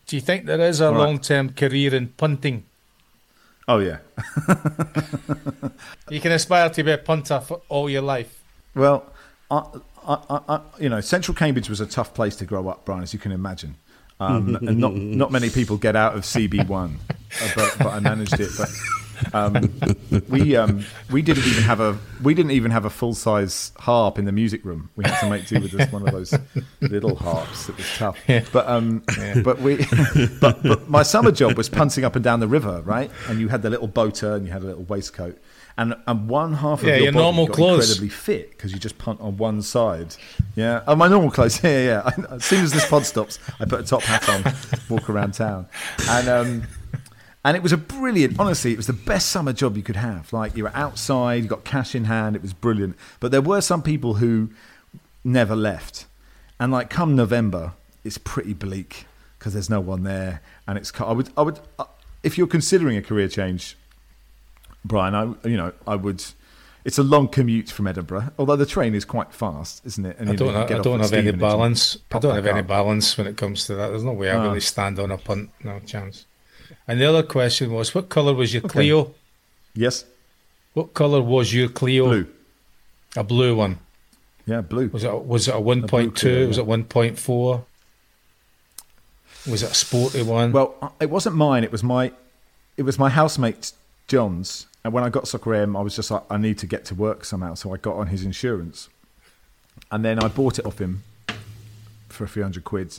[0.07, 0.98] Do you think there is a right.
[0.98, 2.64] long term career in punting?
[3.66, 3.98] Oh yeah.
[6.11, 8.42] You can aspire to be a punter for all your life.
[8.74, 9.11] Well,
[9.50, 9.64] I,
[10.07, 13.12] I, I, you know, Central Cambridge was a tough place to grow up, Brian, as
[13.12, 13.76] you can imagine.
[14.20, 18.00] Um, and not not many people get out of CB one, uh, but, but I
[18.00, 18.50] managed it.
[18.57, 18.70] But
[19.33, 19.73] um,
[20.29, 24.19] we um, we didn't even have a we didn't even have a full size harp
[24.19, 24.91] in the music room.
[24.97, 26.35] We had to make do with this one of those
[26.81, 27.69] little harps.
[27.69, 28.19] It was tough.
[28.53, 29.03] But um,
[29.43, 29.85] but we
[30.41, 33.11] but, but my summer job was punting up and down the river, right?
[33.29, 35.39] And you had the little boater and you had a little waistcoat.
[35.77, 37.91] And, and one half of Yeah, your, your body normal got clothes.
[37.91, 40.15] incredibly fit because you just punt on one side.
[40.55, 41.65] Yeah, oh, my normal clothes.
[41.65, 42.11] Yeah, yeah.
[42.17, 42.25] yeah.
[42.31, 44.45] As soon as this pod stops, I put a top hat on,
[44.89, 45.67] walk around town,
[46.09, 46.62] and um,
[47.45, 50.32] And it was a brilliant, honestly, it was the best summer job you could have.
[50.32, 52.97] Like you were outside, you got cash in hand, it was brilliant.
[53.20, 54.51] But there were some people who
[55.22, 56.07] never left.
[56.59, 57.72] And like come November,
[58.03, 59.07] it's pretty bleak
[59.38, 60.40] because there's no one there.
[60.66, 61.84] And it's, I would, I would, uh,
[62.22, 63.76] if you're considering a career change,
[64.82, 66.24] Brian, I, you know, I would,
[66.86, 70.16] it's a long commute from Edinburgh, although the train is quite fast, isn't it?
[70.18, 71.99] And I you don't, know, I don't have any balance.
[72.11, 73.88] I don't have back any balance when it comes to that.
[73.88, 74.45] There's no way I Ah.
[74.45, 75.51] really stand on a punt.
[75.62, 76.24] No chance.
[76.87, 79.15] And the other question was, what colour was your Clio?
[79.75, 80.05] Yes.
[80.75, 82.07] What colour was your Clio?
[82.07, 82.27] Blue.
[83.17, 83.79] A blue one.
[84.47, 84.89] Yeah, blue.
[84.89, 85.25] Was it?
[85.25, 86.49] Was it a one point two?
[86.49, 87.65] Was it one point four?
[89.49, 90.53] Was it a sporty one?
[90.53, 91.65] Well, uh, it wasn't mine.
[91.65, 92.12] It was my,
[92.77, 93.73] it was my housemate
[94.09, 94.67] John's.
[94.83, 96.95] And when I got Soccer AM, I was just like, I need to get to
[96.95, 97.55] work somehow.
[97.55, 98.89] So I got on his insurance,
[99.91, 101.03] and then I bought it off him
[102.09, 102.99] for a few hundred quid.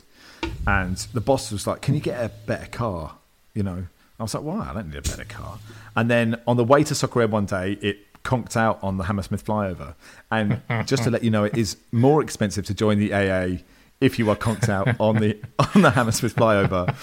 [0.66, 3.16] And the boss was like, "Can you get a better car?"
[3.56, 3.86] You know,
[4.20, 4.68] I was like, "Why?
[4.70, 5.58] I don't need a better car."
[5.96, 9.04] And then on the way to Soccer AM one day, it conked out on the
[9.04, 9.94] Hammersmith flyover.
[10.30, 13.62] And just to let you know, it is more expensive to join the AA
[14.00, 15.38] if you are conked out on the
[15.74, 16.94] on the Hammersmith flyover.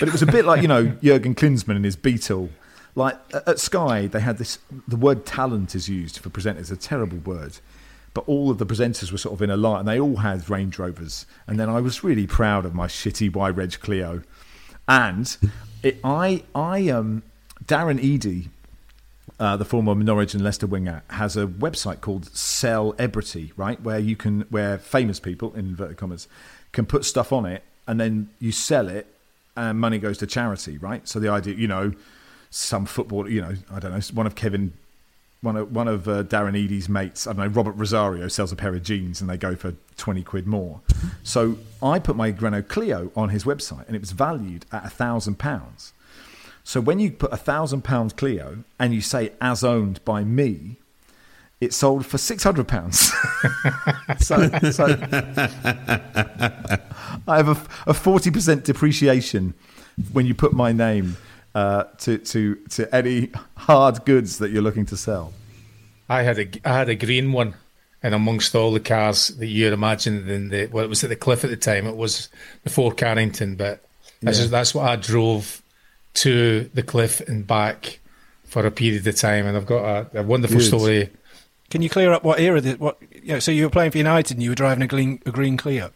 [0.00, 2.50] But it was a bit like you know Jurgen Klinsmann and his Beetle.
[2.96, 4.58] Like at Sky, they had this.
[4.88, 6.72] The word talent is used for presenters.
[6.72, 7.58] A terrible word.
[8.12, 10.50] But all of the presenters were sort of in a line, and they all had
[10.50, 11.26] Range Rovers.
[11.46, 14.22] And then I was really proud of my shitty Y Reg Clio.
[14.88, 15.36] And
[15.82, 17.22] it, I, I, um,
[17.64, 18.48] Darren Eadie,
[19.38, 23.98] uh, the former Norwich and Leicester winger, has a website called Sell Celebrity, right, where
[23.98, 26.28] you can, where famous people, in inverted commas,
[26.72, 29.06] can put stuff on it, and then you sell it,
[29.56, 31.06] and money goes to charity, right?
[31.08, 31.92] So the idea, you know,
[32.50, 34.72] some football, you know, I don't know, one of Kevin,
[35.42, 38.56] one of one of uh, Darren Eadie's mates, I don't know, Robert Rosario sells a
[38.56, 40.80] pair of jeans, and they go for twenty quid more.
[41.22, 44.90] So I put my Renault Clio on his website, and it was valued at a
[44.90, 45.92] thousand pounds.
[46.64, 50.76] So when you put a thousand pound Clio and you say as owned by me,
[51.60, 52.98] it sold for six hundred pounds.
[54.18, 54.86] so, so
[57.28, 59.54] I have a forty percent depreciation
[60.12, 61.16] when you put my name
[61.54, 65.32] uh, to to to any hard goods that you're looking to sell.
[66.08, 67.54] I had a I had a green one,
[68.02, 71.16] and amongst all the cars that you'd imagine in the well, it was at the
[71.16, 71.86] cliff at the time.
[71.86, 72.28] It was
[72.64, 73.84] before Carrington, but
[74.22, 74.46] that's, Yeah.
[74.46, 75.62] that's what I drove
[76.14, 78.00] to the cliff and back
[78.44, 79.46] for a period of time.
[79.46, 79.84] And I've got
[80.14, 80.66] a, a wonderful Good.
[80.66, 81.10] story.
[81.70, 82.60] Can you clear up what era?
[82.60, 82.98] The, what?
[83.22, 85.30] You know, so you were playing for United and you were driving a green, a
[85.30, 85.92] green Clio.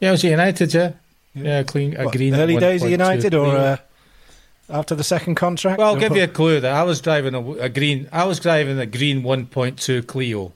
[0.00, 0.72] Yeah, I was at United.
[0.72, 0.92] Yeah,
[1.34, 2.34] yeah, clean a What, green.
[2.34, 3.58] early days of United or Clio.
[3.58, 3.76] uh,
[4.68, 5.78] after the second contract?
[5.78, 6.60] Well, I'll give you a clue.
[6.60, 8.08] That I was driving a, a green.
[8.12, 10.52] I was driving a green 1.2 Clio,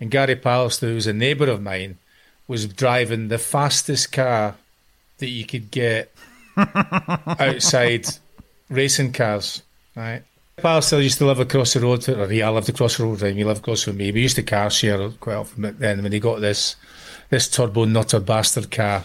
[0.00, 1.98] and Gary Pallister, who's a neighbour of mine,
[2.48, 4.56] was driving the fastest car
[5.18, 6.12] that you could get
[6.56, 8.06] outside
[8.68, 9.62] racing cars.
[9.94, 10.22] Right.
[10.58, 13.22] Pallister used to live across the road, or he I lived across the road.
[13.22, 14.12] and He lived across from me.
[14.12, 15.62] We used to car share quite often.
[15.62, 16.76] But then when he got this
[17.30, 19.04] this turbo nutter bastard car,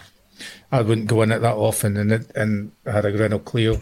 [0.70, 3.80] I wouldn't go in it that often, and it, and I had a Renault Clio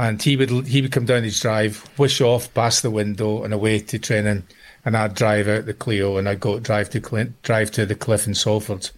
[0.00, 3.52] and he would he would come down his drive, wish off past the window and
[3.52, 4.44] away to training,
[4.82, 7.94] and I'd drive out the Clio and I'd go drive to Clint, drive to the
[7.94, 8.88] cliff in Salford,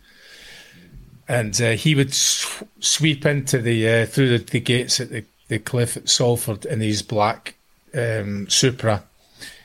[1.26, 5.24] and uh, he would sw- sweep into the uh, through the, the gates at the,
[5.48, 7.56] the cliff at Salford in his black
[7.94, 9.02] um, Supra,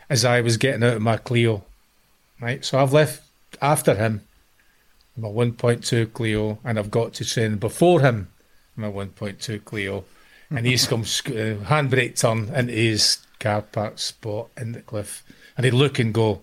[0.10, 1.64] as I was getting out of my Clio,
[2.42, 2.66] right.
[2.66, 3.22] So I've left
[3.62, 4.22] after him,
[5.16, 8.30] my 1.2 Clio, and I've got to train before him,
[8.76, 10.04] my 1.2 Clio
[10.50, 15.24] and he's come sc- uh, handbrake turn into his car park spot in the cliff,
[15.56, 16.42] and he'd look and go,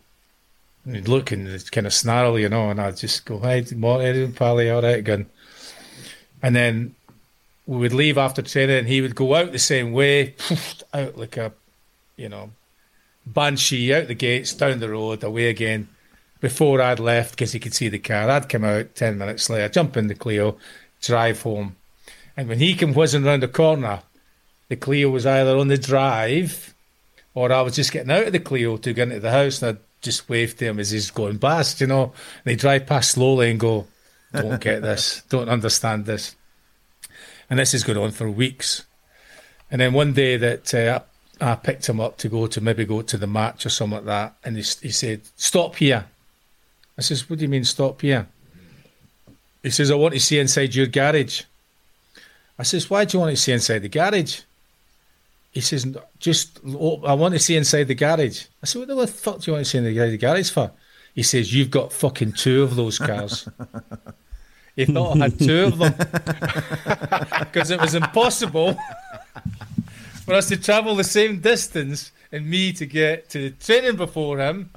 [0.85, 4.33] and he'd look and kind of snarl, you know, and I'd just go, "Hey, morning,
[4.33, 5.27] Pally, all right again,"
[6.43, 6.95] and then
[7.67, 10.35] we would leave after training, and he would go out the same way,
[10.93, 11.53] out like a,
[12.17, 12.51] you know,
[13.27, 15.89] banshee out the gates, down the road, away again.
[16.41, 19.71] Before I'd left, because he could see the car, I'd come out ten minutes later,
[19.71, 20.59] jump in the Clio,
[21.01, 21.77] drive home.
[22.37, 24.03] And when he came whizzing round the corner,
[24.69, 26.75] the Clio was either on the drive
[27.35, 29.77] or I was just getting out of the Clio to get into the house and
[29.77, 32.13] I'd just wave to him as he's going past, you know.
[32.45, 33.87] And he'd drive past slowly and go,
[34.33, 36.37] Don't get this, don't understand this.
[37.51, 38.85] And this is going on for weeks.
[39.71, 41.01] And then one day that uh,
[41.41, 44.07] I picked him up to go to maybe go to the match or something like
[44.07, 46.07] that, and he, he said, Stop here.
[46.97, 48.29] I says, What do you mean, stop here?
[49.63, 51.43] He says, I want to see inside your garage.
[52.59, 54.43] I says, why do you want to see inside the garage?
[55.51, 58.47] He says, just, oh, I want to see inside the garage.
[58.63, 60.71] I said, what the fuck do you want to see inside the garage for?
[61.15, 63.49] He says, you've got fucking two of those cars.
[64.77, 65.95] he thought I had two of them
[67.41, 68.77] because it was impossible
[70.25, 74.39] for us to travel the same distance and me to get to the training before
[74.39, 74.71] him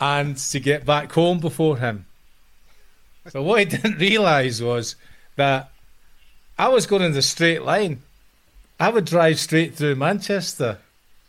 [0.00, 2.06] and to get back home before him.
[3.30, 4.94] So what he didn't realise was
[5.34, 5.70] that
[6.58, 8.02] I was going in the straight line.
[8.80, 10.78] I would drive straight through Manchester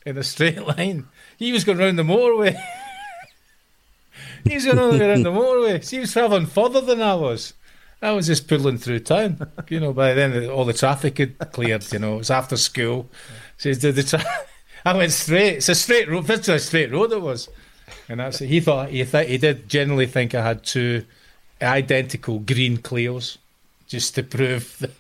[0.06, 1.08] in a straight line.
[1.38, 2.60] He was going round the motorway.
[4.44, 5.84] he was going all the way around the motorway.
[5.84, 7.54] So he was travelling further than I was.
[8.02, 9.52] I was just pulling through town.
[9.70, 11.92] You know, by then all the traffic had cleared.
[11.94, 13.08] You know, it was after school.
[13.58, 14.26] So the, the tra-
[14.84, 15.58] I went straight.
[15.58, 16.26] It's a straight road.
[16.26, 17.50] Virtually a straight road it was.
[18.08, 18.48] And that's it.
[18.48, 21.06] He thought he th- he did generally think I had two
[21.62, 23.38] identical green Clios,
[23.88, 24.92] just to prove that,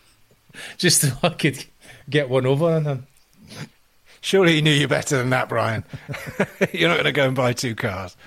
[0.77, 1.65] just so I could
[2.09, 3.07] get one over on him.
[4.21, 5.83] Surely he knew you better than that, Brian.
[6.73, 8.17] You're not going to go and buy two cars.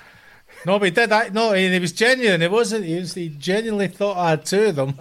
[0.65, 1.33] No, but he did that.
[1.35, 2.41] No, he, he was genuine.
[2.41, 2.85] It wasn't.
[2.85, 4.99] He, was, he genuinely thought I had two of them.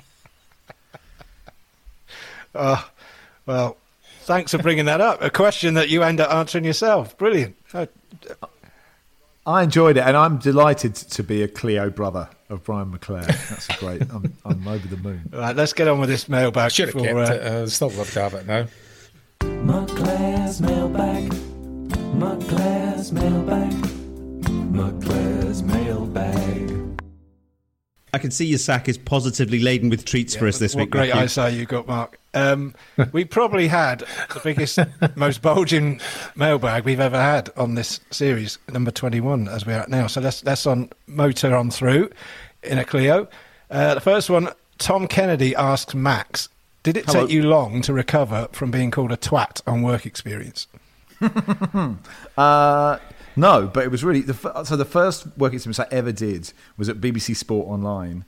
[2.54, 2.90] Oh,
[3.46, 3.78] well,
[4.22, 5.22] thanks for bringing that up.
[5.22, 7.18] A question that you end up answering yourself.
[7.18, 7.56] Brilliant.
[7.74, 7.86] Uh,
[9.46, 13.26] I enjoyed it, and I'm delighted to be a Clio brother of Brian McClair.
[13.26, 14.04] That's great.
[14.14, 15.22] I'm, I'm over the moon.
[15.34, 16.72] Right, let's get on with this mailbag.
[16.72, 17.42] Should have before, kept uh, it.
[17.42, 18.68] Uh, stop love to have it now.
[19.40, 21.32] McClair's mailbag.
[22.14, 23.72] McClair's mailbag.
[24.72, 27.02] McClair's mailbag.
[28.14, 30.92] I can see your sack is positively laden with treats for us this what week.
[30.92, 31.24] great Matthew.
[31.24, 32.20] eyesight you got, Mark.
[32.34, 32.74] Um,
[33.12, 34.00] we probably had
[34.34, 34.80] the biggest,
[35.16, 36.00] most bulging
[36.36, 40.08] mailbag we've ever had on this series, number twenty-one, as we're at now.
[40.08, 42.10] So let's let's on motor on through
[42.64, 43.28] in a Clio.
[43.70, 46.50] Uh, the first one, Tom Kennedy asks Max,
[46.84, 47.22] "Did it Hello.
[47.22, 50.68] take you long to recover from being called a twat on work experience?"
[52.38, 52.98] Uh,
[53.36, 56.90] no, but it was really the so the first work experience I ever did was
[56.90, 58.26] at BBC Sport Online,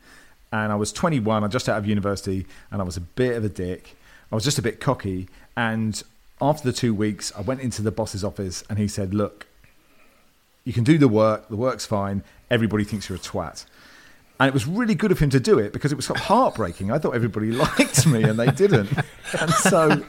[0.53, 1.43] and I was 21.
[1.43, 3.97] I just out of university, and I was a bit of a dick.
[4.31, 5.27] I was just a bit cocky,
[5.57, 6.01] and
[6.39, 9.47] after the two weeks, I went into the boss's office, and he said, "Look,
[10.63, 11.49] you can do the work.
[11.49, 12.23] The work's fine.
[12.51, 13.65] Everybody thinks you're a twat."
[14.39, 16.25] And it was really good of him to do it because it was sort of
[16.25, 16.91] heartbreaking.
[16.91, 18.91] I thought everybody liked me and they didn't.
[19.39, 20.03] And so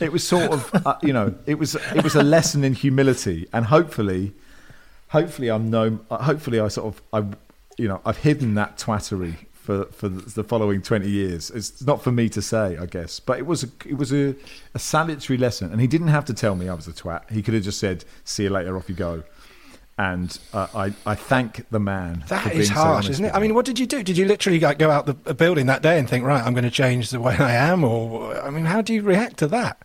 [0.00, 3.48] it was sort of, uh, you know, it was it was a lesson in humility.
[3.52, 4.32] And hopefully,
[5.08, 7.36] hopefully I'm no, uh, hopefully I sort of, I,
[7.78, 11.50] you know, I've hidden that twattery for for the following twenty years.
[11.50, 14.34] It's not for me to say, I guess, but it was a, it was a,
[14.74, 15.72] a salutary lesson.
[15.72, 17.30] And he didn't have to tell me I was a twat.
[17.30, 19.24] He could have just said, "See you later, off you go."
[19.96, 22.22] And uh, I, I thank the man.
[22.22, 23.34] for That being is so harsh, honest isn't it?
[23.34, 24.02] I mean, what did you do?
[24.02, 26.64] Did you literally like go out the building that day and think, right, I'm going
[26.64, 29.80] to change the way I am, or I mean, how do you react to that?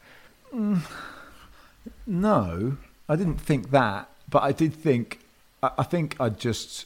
[2.07, 2.77] No,
[3.07, 5.19] I didn't think that, but I did think.
[5.61, 6.85] I, I think I just.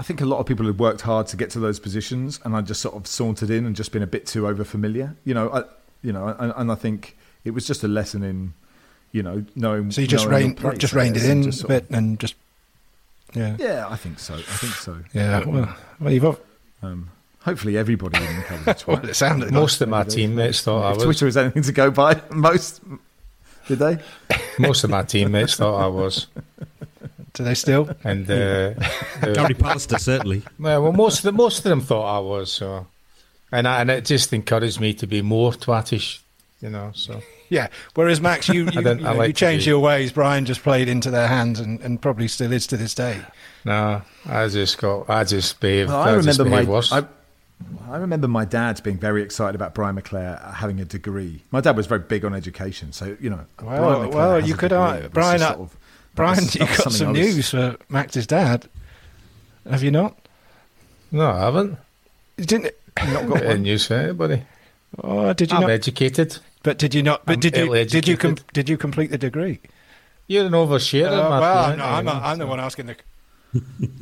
[0.00, 2.56] I think a lot of people had worked hard to get to those positions, and
[2.56, 5.14] I just sort of sauntered in and just been a bit too over familiar.
[5.26, 5.64] You know, I,
[6.02, 8.54] you know, and, and I think it was just a lesson in,
[9.12, 9.90] you know, knowing.
[9.90, 12.34] So you just reined, just reined it in a sort of- bit and just,
[13.34, 14.36] yeah, Yeah, I think so.
[14.36, 14.96] I think so.
[15.12, 15.44] yeah.
[15.44, 16.40] Well, well you've got,
[16.82, 17.10] Um,
[17.42, 18.86] hopefully, everybody in the club is a twat.
[18.86, 21.02] well, it sounded Most of my teammates thought I was.
[21.04, 22.80] Twitter is anything to go by, most
[23.68, 23.98] did they?
[24.58, 26.26] Most of my teammates thought I was.
[27.34, 27.88] Do they still?
[28.04, 28.74] And uh,
[29.20, 30.42] Gary Pallister, certainly.
[30.58, 32.52] well, well, most of the, most of them thought I was.
[32.52, 32.86] So,
[33.52, 36.20] and I, and it just encouraged me to be more twattish,
[36.60, 36.92] you know.
[36.94, 37.68] So Yeah.
[37.94, 40.12] Whereas Max, you you, you, know, like you to changed your ways.
[40.12, 43.20] Brian just played into their hands and, and probably still is to this day.
[43.64, 45.90] no, I just got I just behaved.
[45.90, 46.92] Well, I just remember my behaved worse.
[46.92, 47.04] I,
[47.90, 51.42] I remember my dad being very excited about Brian McClair having a degree.
[51.50, 53.44] My dad was very big on education, so you know.
[53.62, 55.06] Well, Brian well, you could, degree.
[55.06, 55.79] uh, Brian, just uh, sort of- that
[56.20, 58.68] Brian, you that was got some I was- news for Max's dad.
[59.68, 60.16] Have you not?
[61.12, 61.78] no, I haven't.
[62.36, 62.74] You didn't.
[62.98, 63.62] Not Got got any one.
[63.62, 64.42] news for anybody.
[65.02, 65.70] Oh, did you I'm not?
[65.70, 66.38] educated.
[66.62, 67.24] But did you not?
[67.24, 67.84] But I'm did you?
[67.84, 68.16] Did you?
[68.16, 69.60] Com- did you complete the degree?
[70.26, 72.86] You're an oversharer, Uh, Matthew, well, no, I'm, you a, know, I'm the one asking
[72.86, 72.96] the.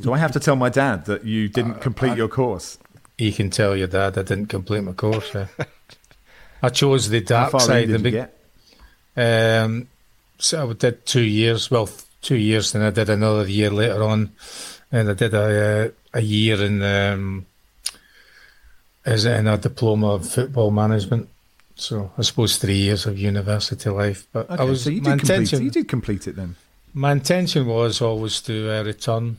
[0.01, 2.77] Do I have to tell my dad that you didn't complete your course?
[3.17, 5.31] You can tell your dad I didn't complete my course.
[5.33, 5.47] yeah.
[6.63, 7.87] I chose the How dark far side.
[7.87, 9.63] did the you big, get?
[9.63, 9.87] Um,
[10.37, 11.69] so I did two years.
[11.71, 14.31] Well, th- two years, then I did another year later on,
[14.91, 17.45] and I did a a year in um,
[19.05, 21.29] as in a diploma of football management.
[21.75, 24.27] So I suppose three years of university life.
[24.33, 25.33] But Okay, I was so you my did complete.
[25.39, 25.63] intention.
[25.63, 26.55] You did complete it then.
[26.93, 29.37] My intention was always to uh, return,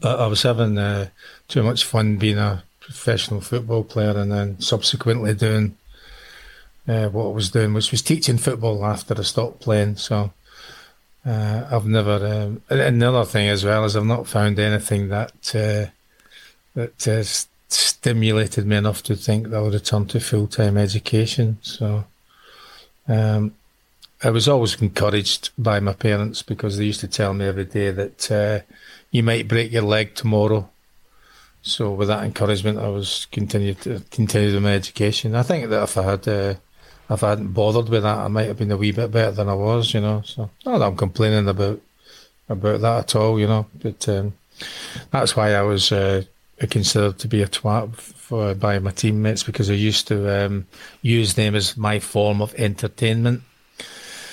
[0.00, 1.08] but I was having uh,
[1.48, 5.76] too much fun being a professional football player and then subsequently doing
[6.88, 9.96] uh, what I was doing, which was teaching football after I stopped playing.
[9.96, 10.32] So
[11.26, 12.26] uh, I've never.
[12.26, 15.90] Um, another thing as well is I've not found anything that uh,
[16.74, 21.58] that uh, s- stimulated me enough to think that I'll return to full time education.
[21.62, 22.04] So
[23.08, 23.54] Um,
[24.22, 27.90] I was always encouraged by my parents because they used to tell me every day
[27.92, 28.58] that uh,
[29.10, 30.68] you might break your leg tomorrow.
[31.62, 35.34] So with that encouragement, I was continued to continue with my education.
[35.34, 36.54] I think that if I had uh,
[37.10, 39.48] if I hadn't bothered with that, I might have been a wee bit better than
[39.48, 39.94] I was.
[39.94, 41.80] You know, so not that I'm complaining about
[42.48, 43.38] about that at all.
[43.38, 44.34] You know, but um,
[45.10, 46.24] that's why I was uh,
[46.66, 50.66] considered to be a twat for, by my teammates because I used to um,
[51.02, 53.42] use them as my form of entertainment.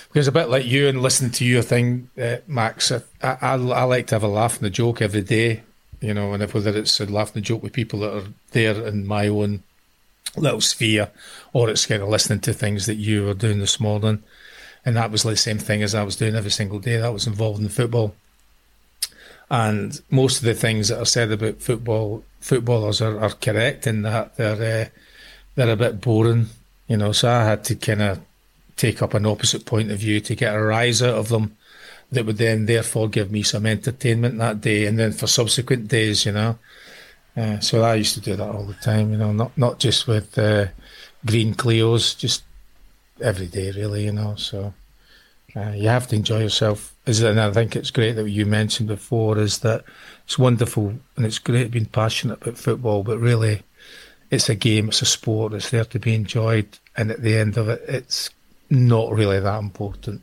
[0.09, 3.83] Because a bit like you and listening to your thing, uh, Max, I, I, I
[3.83, 5.63] like to have a laugh and a joke every day,
[5.99, 8.27] you know, and if whether it's a laugh and a joke with people that are
[8.51, 9.63] there in my own
[10.35, 11.09] little sphere,
[11.53, 14.23] or it's kind of listening to things that you were doing this morning.
[14.85, 17.27] And that was the same thing as I was doing every single day that was
[17.27, 18.13] involved in football.
[19.49, 24.03] And most of the things that are said about football footballers are, are correct in
[24.03, 24.89] that they're uh,
[25.55, 26.47] they're a bit boring,
[26.87, 27.11] you know.
[27.11, 28.19] So I had to kind of
[28.75, 31.55] take up an opposite point of view to get a rise out of them
[32.11, 36.25] that would then therefore give me some entertainment that day and then for subsequent days,
[36.25, 36.57] you know.
[37.37, 40.07] Uh, so I used to do that all the time, you know, not not just
[40.07, 40.67] with uh,
[41.25, 42.43] green Clios, just
[43.21, 44.35] every day, really, you know.
[44.35, 44.73] So
[45.55, 46.93] uh, you have to enjoy yourself.
[47.05, 49.83] Is and I think it's great that you mentioned before is that
[50.23, 53.63] it's wonderful and it's great being passionate about football, but really,
[54.31, 57.57] it's a game, it's a sport, it's there to be enjoyed, and at the end
[57.57, 58.29] of it, it's
[58.69, 60.21] not really that important.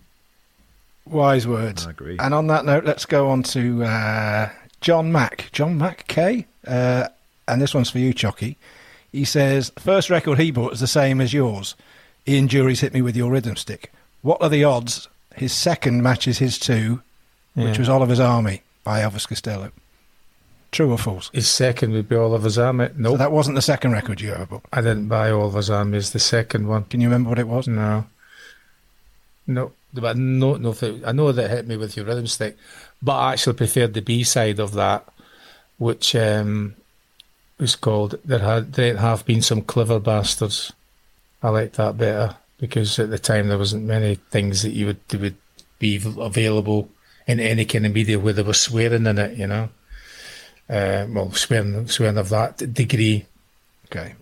[1.04, 1.86] Wise words.
[1.86, 2.16] I agree.
[2.18, 4.50] And on that note, let's go on to uh,
[4.80, 5.50] John Mack.
[5.52, 6.46] John Mack K.
[6.66, 7.08] Uh,
[7.48, 8.56] and this one's for you, Choccy.
[9.10, 11.74] He says, first record he bought is the same as yours.
[12.26, 13.92] Ian Dury's hit me with your rhythm stick.
[14.22, 17.02] What are the odds his second matches his two,
[17.54, 17.78] which Yeah.
[17.78, 19.72] was Oliver's Army by Elvis Costello?
[20.70, 21.30] True or false?
[21.34, 22.88] His second would be Oliver's Army.
[22.96, 24.64] No, So that wasn't the second record you ever bought.
[24.72, 26.84] I didn't buy Oliver's Army as the second one.
[26.84, 27.68] Can you remember what it was?
[27.68, 28.06] No.
[29.46, 30.74] No, but no, no.
[31.04, 32.56] I know that hit me with your rhythm stick,
[33.02, 35.06] but I actually preferred the B side of that,
[35.78, 36.74] which um,
[37.58, 40.72] was called "There Had There Have Been Some Clever Bastards."
[41.42, 45.08] I liked that better because at the time there wasn't many things that you would
[45.08, 45.36] that would
[45.78, 46.88] be available
[47.26, 49.36] in any kind of media where there was swearing in it.
[49.36, 49.68] You know,
[50.68, 53.26] uh, well, swearing swearing of that degree.
[53.86, 54.14] Okay.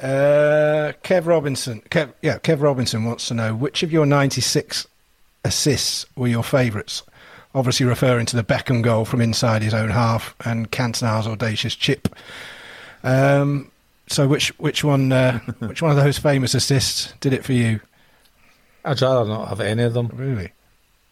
[0.00, 1.82] Uh, Kev Robinson.
[1.90, 4.86] Kev, yeah, Kev Robinson wants to know which of your 96
[5.44, 7.02] assists were your favourites?
[7.54, 12.08] Obviously referring to the Beckham goal from inside his own half and Cantona's audacious chip.
[13.02, 13.70] Um,
[14.06, 17.80] so which which one uh, which one of those famous assists did it for you?
[18.84, 20.08] I'd rather not have any of them.
[20.14, 20.52] Really?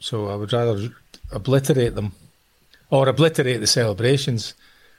[0.01, 0.91] So I would rather
[1.33, 2.13] obliterate them
[2.91, 4.55] or obliterate the celebrations.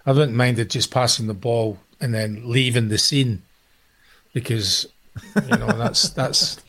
[0.05, 3.41] I wouldn't mind it just passing the ball and then leaving the scene
[4.33, 4.87] because
[5.35, 6.61] you know that's that's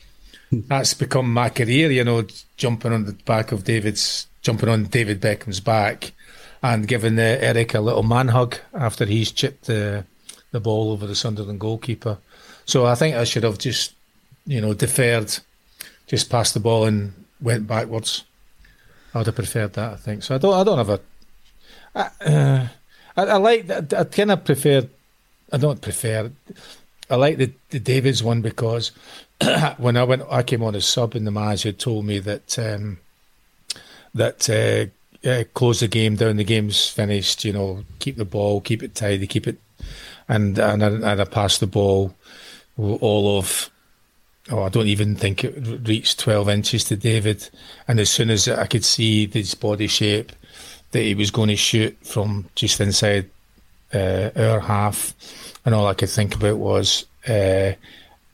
[0.51, 1.89] that's become my career.
[1.91, 2.23] You know,
[2.57, 6.13] jumping on the back of David's jumping on David Beckham's back
[6.63, 10.05] and giving uh, Eric a little man hug after he's chipped the
[10.51, 12.17] the ball over the Sunderland goalkeeper.
[12.65, 13.93] So I think I should have just
[14.45, 15.37] you know deferred,
[16.07, 18.23] just passed the ball and went backwards.
[19.13, 19.93] I would have preferred that.
[19.93, 20.35] I think so.
[20.35, 20.53] I don't.
[20.53, 20.99] I don't have a.
[21.95, 22.67] I, uh,
[23.17, 23.67] I, I like.
[23.67, 24.87] that- I kind of prefer.
[25.51, 26.31] I don't prefer.
[27.09, 28.91] I like the, the Davids one because
[29.77, 32.99] when I went, I came on as sub, and the manager told me that um,
[34.13, 36.37] that uh, uh, close the game down.
[36.37, 37.43] The game's finished.
[37.45, 39.57] You know, keep the ball, keep it tidy, keep it,
[40.27, 42.13] and and I, and I passed the ball
[42.77, 43.69] all of
[44.49, 47.49] oh, I don't even think it reached 12 inches to David.
[47.87, 50.31] And as soon as I could see his body shape,
[50.91, 53.29] that he was going to shoot from just inside
[53.93, 55.13] uh, our half,
[55.65, 57.71] and all I could think about was, uh,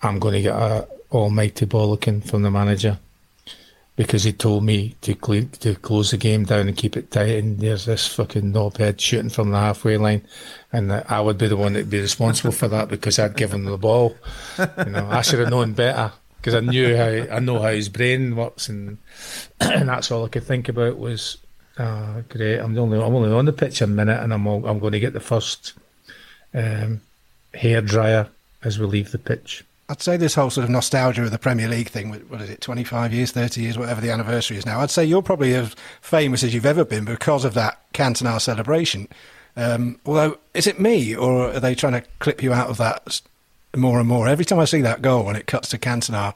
[0.01, 2.99] I'm going to get a almighty bollocking from the manager
[3.97, 7.43] because he told me to cle to close the game down and keep it tight.
[7.43, 10.21] And there's this fucking knobhead shooting from the halfway line,
[10.71, 13.71] and I would be the one that'd be responsible for that because I'd given him
[13.71, 14.15] the ball.
[14.57, 17.89] You know, I should have known better because I knew how I know how his
[17.89, 18.99] brain works, and
[19.59, 21.37] and that's all I could think about was,
[21.79, 22.59] ah, great.
[22.59, 24.99] I'm only I'm only on the pitch a minute, and I'm all, I'm going to
[24.99, 25.73] get the first
[26.53, 27.01] um,
[27.55, 28.29] hair dryer
[28.63, 29.63] as we leave the pitch.
[29.89, 32.49] I'd say this whole sort of nostalgia of the Premier League thing, what what is
[32.49, 35.75] it, 25 years, 30 years, whatever the anniversary is now, I'd say you're probably as
[36.01, 39.07] famous as you've ever been because of that Cantona celebration.
[39.55, 43.21] Um, although, is it me, or are they trying to clip you out of that
[43.75, 44.27] more and more?
[44.27, 46.33] Every time I see that goal and it cuts to Cantona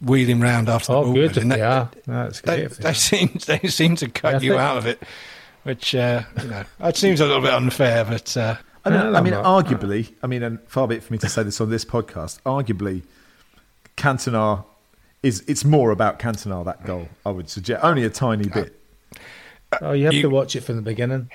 [0.00, 1.34] wheeling round after the Oh, ball, good.
[1.34, 4.86] they, Yeah, that's they, they seem they seem to cut Yeah, you think- out of
[4.86, 5.00] it,
[5.62, 8.36] which uh, you know, it seems a little bit unfair, but.
[8.36, 9.48] Uh, I mean, I mean, no, no.
[9.62, 12.40] arguably, I mean, and far be it for me to say this on this podcast.
[12.42, 13.02] Arguably,
[13.96, 14.64] Cantona
[15.22, 17.08] is it's more about Cantona that goal.
[17.26, 18.74] I would suggest only a tiny bit.
[19.82, 21.30] Oh, you have You- to watch it from the beginning.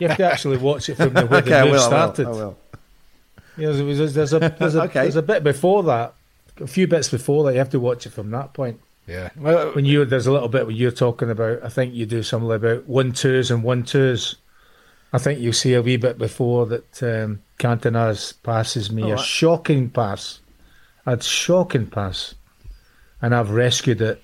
[0.00, 1.82] You have to actually watch it from the where okay, the I move will, I
[1.82, 2.26] will, started.
[2.26, 2.58] I will.
[3.56, 5.02] Yeah, there's, there's, there's a there's a Okay.
[5.02, 6.14] there's a bit before that,
[6.60, 7.52] a few bits before that.
[7.52, 8.80] You have to watch it from that point.
[9.06, 9.30] Yeah.
[9.36, 12.22] Well, When you there's a little bit when you're talking about, I think you do
[12.22, 14.36] something about one twos and one twos.
[15.14, 19.20] I think you see a wee bit before that um, Cantona's passes me a Alright.
[19.24, 20.40] shocking pass,
[21.06, 22.34] a shocking pass,
[23.22, 24.20] and I've rescued it.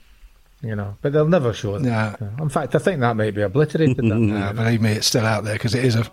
[0.63, 1.83] You know, but they'll never show it.
[1.83, 2.15] No.
[2.39, 3.97] In fact, I think that might be obliterated.
[3.97, 4.03] that.
[4.05, 6.05] no, believe me, it's still out there because it is a.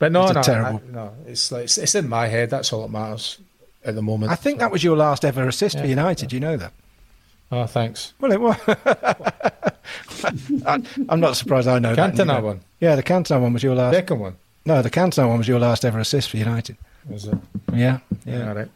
[0.00, 1.14] But no, It's a no, terrible- I, no.
[1.26, 2.50] It's like it's, it's in my head.
[2.50, 3.38] That's all that matters
[3.84, 4.32] at the moment.
[4.32, 5.90] I think that was your last ever assist for Yeah.
[5.90, 6.32] United.
[6.32, 6.72] You know that.
[7.52, 8.12] Oh, thanks.
[8.18, 8.56] Well, it was.
[10.66, 11.68] I, I'm not surprised.
[11.68, 12.14] I know that.
[12.14, 12.60] Cantona one.
[12.80, 13.94] Yeah, the Cantona one was your last.
[13.94, 14.36] Second one.
[14.64, 16.76] No, the Cantona one was your last ever assist for United.
[17.08, 17.36] Was it?
[17.72, 18.38] Yeah, Yeah.
[18.38, 18.48] yeah.
[18.48, 18.68] All right.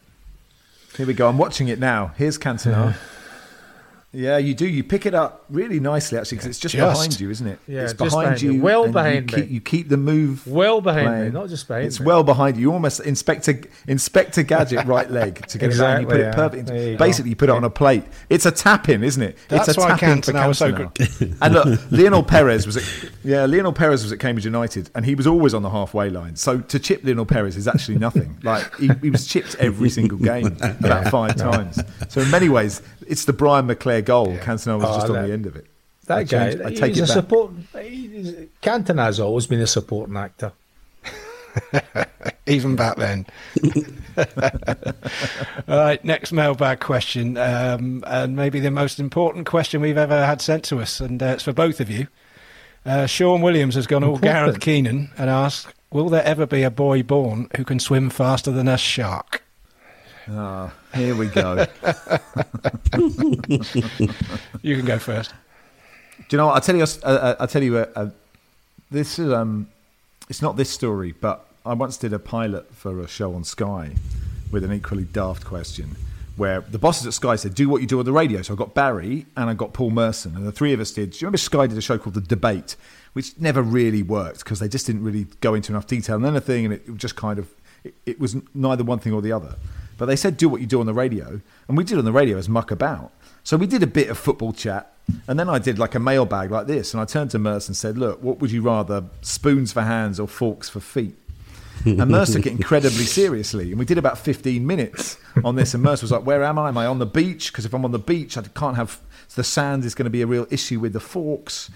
[0.97, 1.29] Here we go.
[1.29, 2.11] I'm watching it now.
[2.17, 2.95] Here's Cantona.
[4.13, 4.65] Yeah, you do.
[4.65, 6.93] You pick it up really nicely, actually, because it's just, Just.
[6.97, 7.59] behind you, isn't it?
[7.67, 8.53] Yeah, it's just behind behind you.
[8.53, 8.59] me.
[8.61, 9.43] Well behind you me.
[9.43, 10.47] Keep, you keep the move.
[10.47, 12.05] Well behind me, not just behind It's me.
[12.05, 12.61] well behind you.
[12.63, 16.01] You almost Inspector Inspector Gadget right leg to get it around.
[16.01, 16.33] You put Exactly, it yeah.
[16.33, 16.67] perfect.
[16.67, 18.05] There you Basically, you put it on a plate.
[18.29, 19.37] It's a tap in, isn't it?
[19.49, 21.37] That's it's a why tap in for Cantona was so Cantona.
[21.41, 25.15] and look, Lionel Perez was at yeah, Lionel Perez was at Cambridge United, and he
[25.15, 26.37] was always on the halfway line.
[26.37, 28.39] So to chip Lionel Perez is actually nothing.
[28.41, 31.77] Like he, he was chipped every single game, about five times.
[32.07, 34.37] So in many ways, it's the Brian McClair goal.
[34.37, 35.65] Cantona was Oh, just on the end of it.
[36.05, 37.13] That I guy, changed- I take he's it a back.
[37.13, 37.51] support.
[37.81, 40.51] he's- Cantona's always been a supporting actor.
[42.47, 43.25] Even back then.
[45.67, 50.41] All right, next mailbag question, um, and maybe the most important question we've ever had
[50.41, 52.07] sent to us, and uh, it's for both of you.
[52.85, 56.71] Uh, Sean Williams has gone all Gareth Keenan and asked, "Will there ever be a
[56.71, 59.43] boy born who can swim faster than a shark?"
[60.29, 61.65] Ah, here we go.
[64.61, 65.31] You can go first.
[66.17, 66.55] Do you know what?
[66.55, 66.85] I'll tell you.
[67.03, 67.77] I'll tell you.
[67.77, 68.09] Uh, uh,
[68.91, 69.67] this is um,
[70.29, 73.91] it's not this story, but I once did a pilot for a show on Sky
[74.51, 75.95] with an equally daft question,
[76.35, 78.57] where the bosses at Sky said, "Do what you do on the radio." So I
[78.57, 81.11] got Barry and I got Paul Merson, and the three of us did.
[81.11, 82.75] Do you remember Sky did a show called The Debate,
[83.13, 86.65] which never really worked because they just didn't really go into enough detail and anything,
[86.65, 87.49] and it just kind of
[87.85, 89.55] it, it was neither one thing or the other.
[89.97, 92.11] But they said, "Do what you do on the radio," and we did on the
[92.11, 93.11] radio as muck about.
[93.43, 94.93] So we did a bit of football chat,
[95.27, 97.75] and then I did like a mailbag like this, and I turned to Merce and
[97.75, 101.15] said, "Look, what would you rather, spoons for hands or forks for feet?"
[101.85, 105.73] And Merce took it incredibly seriously, and we did about 15 minutes on this.
[105.73, 106.69] And Merce was like, "Where am I?
[106.69, 107.51] Am I on the beach?
[107.51, 108.99] Because if I'm on the beach, I can't have
[109.35, 111.71] the sand is going to be a real issue with the forks."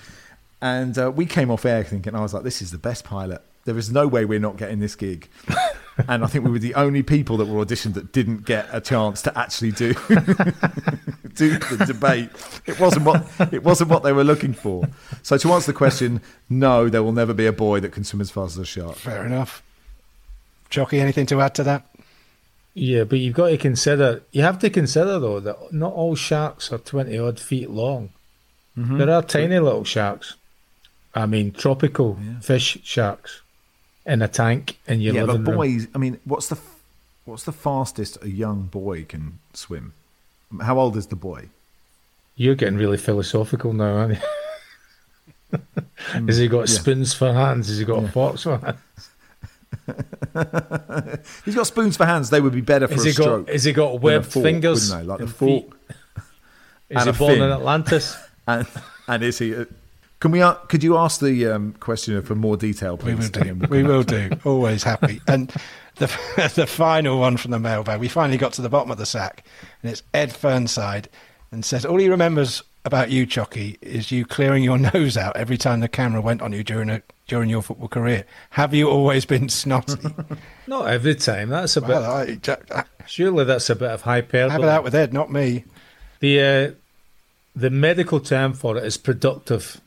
[0.61, 3.41] And uh, we came off air thinking, I was like, "This is the best pilot.
[3.65, 5.29] There is no way we're not getting this gig."
[6.07, 8.79] and I think we were the only people that were auditioned that didn't get a
[8.79, 9.93] chance to actually do
[11.35, 12.29] do the debate.
[12.65, 14.87] It wasn't what it wasn't what they were looking for.
[15.21, 18.21] So to answer the question, no, there will never be a boy that can swim
[18.21, 18.95] as fast as a shark.
[18.95, 19.63] Fair enough.
[20.69, 21.85] Choccy, anything to add to that?
[22.73, 24.23] Yeah, but you've got to consider.
[24.31, 28.09] You have to consider though that not all sharks are twenty odd feet long.
[28.77, 28.97] Mm-hmm.
[28.97, 30.35] There are tiny little sharks.
[31.13, 33.41] I mean, tropical fish sharks
[34.05, 35.55] in a tank in your yeah, but living room.
[35.57, 35.87] boys.
[35.93, 36.57] I mean, what's the
[37.25, 39.93] what's the fastest a young boy can swim?
[40.61, 41.49] How old is the boy?
[42.35, 45.59] You're getting really philosophical now, aren't you?
[46.13, 46.65] Mm, has he got yeah.
[46.79, 47.67] spoons for hands?
[47.67, 48.77] Has he got forks for hands?
[51.45, 52.29] He's got spoons for hands.
[52.29, 53.23] They would be better for Has a he got?
[53.23, 53.49] stroke.
[53.49, 54.89] Has he got webbed fork, fingers?
[54.89, 55.03] they?
[55.03, 55.63] Like the fork.
[55.65, 55.73] feet?
[56.89, 57.43] and Is he born fin.
[57.43, 58.15] in Atlantis?
[58.47, 58.65] And
[59.07, 59.53] and is he?
[60.21, 60.41] Can we?
[60.41, 63.15] uh, Could you ask the um, questioner for more detail, please?
[63.15, 63.55] We will do.
[63.69, 64.29] we'll We will do.
[64.45, 65.19] Always happy.
[65.27, 65.51] And
[65.95, 66.05] the
[66.55, 69.43] the final one from the mailbag, we finally got to the bottom of the sack,
[69.81, 71.07] and it's Ed Fernside,
[71.51, 75.57] and says all he remembers about you, Choccy, is you clearing your nose out every
[75.57, 78.23] time the camera went on you during a during your football career.
[78.51, 80.07] Have you always been snotty?
[80.67, 81.49] Not every time.
[81.49, 82.47] That's a well, bit.
[82.47, 84.51] I, I, Surely that's a bit of hyperbole.
[84.51, 85.63] have it out with Ed, not me.
[86.19, 86.71] The uh,
[87.55, 89.81] the medical term for it is productive,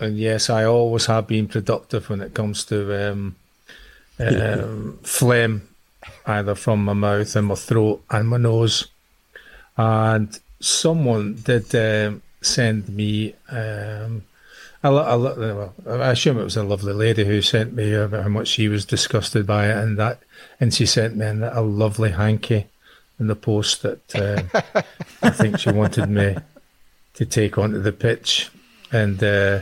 [0.00, 3.36] and yes, I always have been productive when it comes to um,
[4.18, 5.68] um, phlegm,
[6.26, 8.86] either from my mouth and my throat and my nose.
[9.76, 13.34] And someone did um, send me.
[13.50, 14.22] Um,
[14.82, 18.28] a, a, well, I assume it was a lovely lady who sent me about how
[18.30, 20.20] much she was disgusted by it, and that,
[20.58, 22.66] and she sent me a lovely hanky
[23.18, 24.82] in the post that uh,
[25.22, 26.36] I think she wanted me
[27.12, 28.50] to take onto the pitch,
[28.90, 29.60] and uh,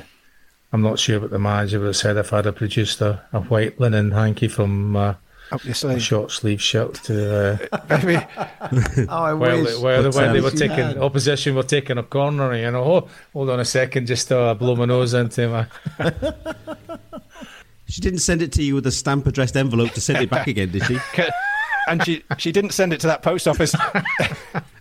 [0.72, 3.40] I'm not sure what the manager would have said if I'd have produced a, a
[3.40, 5.14] white linen hanky from uh,
[5.50, 6.02] up your sleeve.
[6.02, 8.16] short sleeve shirt to uh, Maybe.
[9.08, 9.74] Oh, I while, wish.
[9.74, 10.98] they, while, they- they um, were taking had.
[10.98, 12.54] opposition were taking a corner.
[12.54, 15.66] You know, oh, hold on a second, just uh, blow my nose into my.
[17.90, 20.46] She didn't send it to you with a stamp addressed envelope to send it back
[20.46, 20.98] again, did she?
[21.88, 23.74] and she she didn't send it to that post office.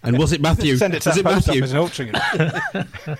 [0.03, 0.75] And was it Matthew?
[0.75, 1.63] send it to was that it post Matthew?
[1.63, 3.17] office in Altrincham.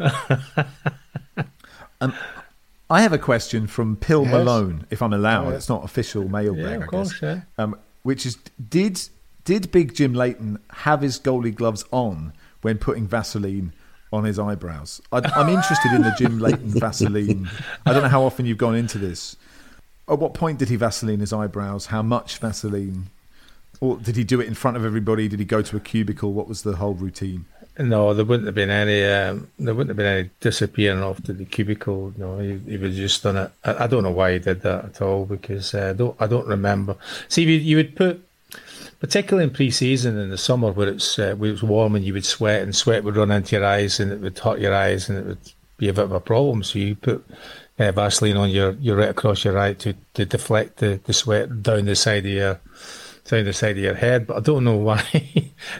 [2.90, 4.32] I have a question from Pill Yes.
[4.32, 5.46] Malone, if I'm allowed.
[5.46, 5.56] Oh, yeah.
[5.56, 7.22] It's not official mailbag, Yeah, of I course, guess.
[7.22, 7.40] yeah.
[7.62, 8.36] Um, which is
[8.68, 9.00] did
[9.44, 12.32] did Big Jim Leighton have his goalie gloves on
[12.62, 13.72] when putting Vaseline
[14.12, 15.00] on his eyebrows?
[15.12, 17.48] I, I'm interested in the Jim Leighton Vaseline.
[17.86, 19.36] I don't know how often you've gone into this.
[20.08, 21.86] At what point did he Vaseline his eyebrows?
[21.86, 23.06] How much Vaseline?
[23.80, 25.28] Or did he do it in front of everybody?
[25.28, 26.32] Did he go to a cubicle?
[26.32, 27.44] What was the whole routine?
[27.80, 29.04] No, there wouldn't have been any.
[29.04, 32.12] Um, there wouldn't have been any disappearing off to the cubicle.
[32.18, 33.50] No, he, he was just on it.
[33.64, 36.16] I, don't know why he did that at all because uh, I don't.
[36.20, 36.96] I don't remember.
[37.28, 38.22] See, you, you would put,
[39.00, 42.26] particularly in pre-season in the summer where it's uh, where it's warm and you would
[42.26, 45.18] sweat and sweat would run into your eyes and it would hurt your eyes and
[45.18, 46.62] it would be a bit of a problem.
[46.62, 47.24] So you put
[47.78, 51.62] uh, Vaseline on your, your right across your eye to, to deflect the, the sweat
[51.62, 52.60] down the side of your
[53.24, 54.26] down the side of your head.
[54.26, 55.02] But I don't know why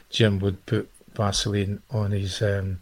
[0.09, 0.90] Jim would put
[1.21, 2.81] Vaseline on his um,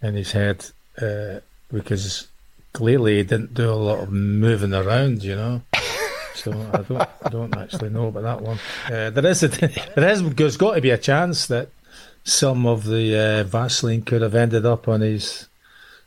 [0.00, 0.64] in his head
[1.02, 1.40] uh,
[1.72, 2.28] because
[2.72, 5.62] clearly he didn't do a lot of moving around, you know.
[6.34, 8.60] So I don't, I don't actually know about that one.
[8.86, 9.48] Uh, there is, a,
[9.96, 11.68] there is, there's got to be a chance that
[12.22, 15.48] some of the uh, Vaseline could have ended up on his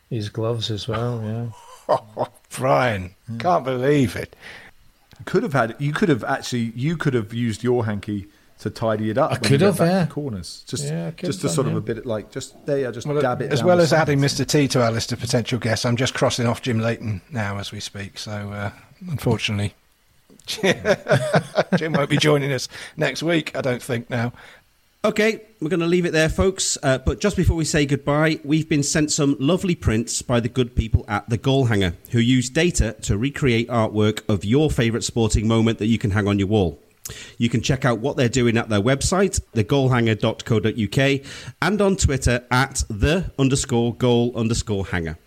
[0.10, 1.22] his gloves as well.
[1.22, 1.98] Yeah.
[2.16, 4.34] Oh, Brian, can't believe it.
[5.26, 5.76] Could have had.
[5.80, 6.72] You could have actually.
[6.78, 8.28] You could have used your hanky
[8.62, 9.32] to tidy it up.
[9.32, 10.06] I could have, yeah.
[10.06, 10.64] corners.
[10.68, 12.80] Just, Yeah, just have to sort done, of a bit like just there.
[12.80, 14.20] Yeah, just Well, dab it as down well the as adding.
[14.20, 14.46] Mr.
[14.46, 17.72] T to our list of potential guests, I'm just crossing off Jim Leighton now as
[17.72, 18.20] we speak.
[18.20, 18.72] So, uh,
[19.10, 19.74] unfortunately,
[20.46, 23.56] Jim won't be joining us next week.
[23.56, 24.32] I don't think now.
[25.04, 26.78] Okay, we're going to leave it there, folks.
[26.84, 30.50] Uh, but just before we say goodbye, we've been sent some lovely prints by the
[30.50, 35.04] good people at The Goal Hanger, who use data to recreate artwork of your favourite
[35.04, 36.80] sporting moment that you can hang on your wall.
[37.38, 41.26] You can check out what they're doing at their website, thegoalhanger.co.uk,
[41.62, 45.18] and on Twitter at the underscore goal underscore hanger.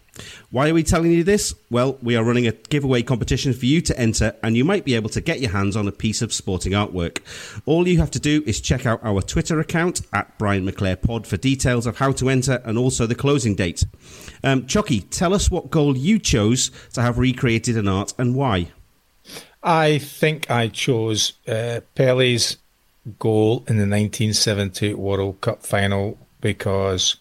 [0.50, 1.54] Why are we telling you this?
[1.70, 4.94] Well, we are running a giveaway competition for you to enter, and you might be
[4.94, 7.18] able to get your hands on a piece of sporting artwork.
[7.66, 11.26] All you have to do is check out our Twitter account at Brian McClair Pod
[11.26, 13.84] for details of how to enter and also the closing date.
[14.44, 18.68] Um, Choccy, tell us what goal you chose to have recreated in art and why.
[19.64, 22.58] I think I chose uh, Pele's
[23.18, 27.16] goal in the 1978 World Cup final because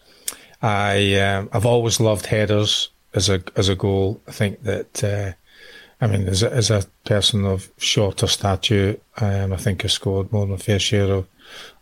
[0.62, 4.20] I um, I've always loved headers as a as a goal.
[4.28, 5.32] I think that uh,
[6.02, 10.30] I mean as a, as a person of shorter stature, um, I think I scored
[10.30, 11.26] more than a fair share of,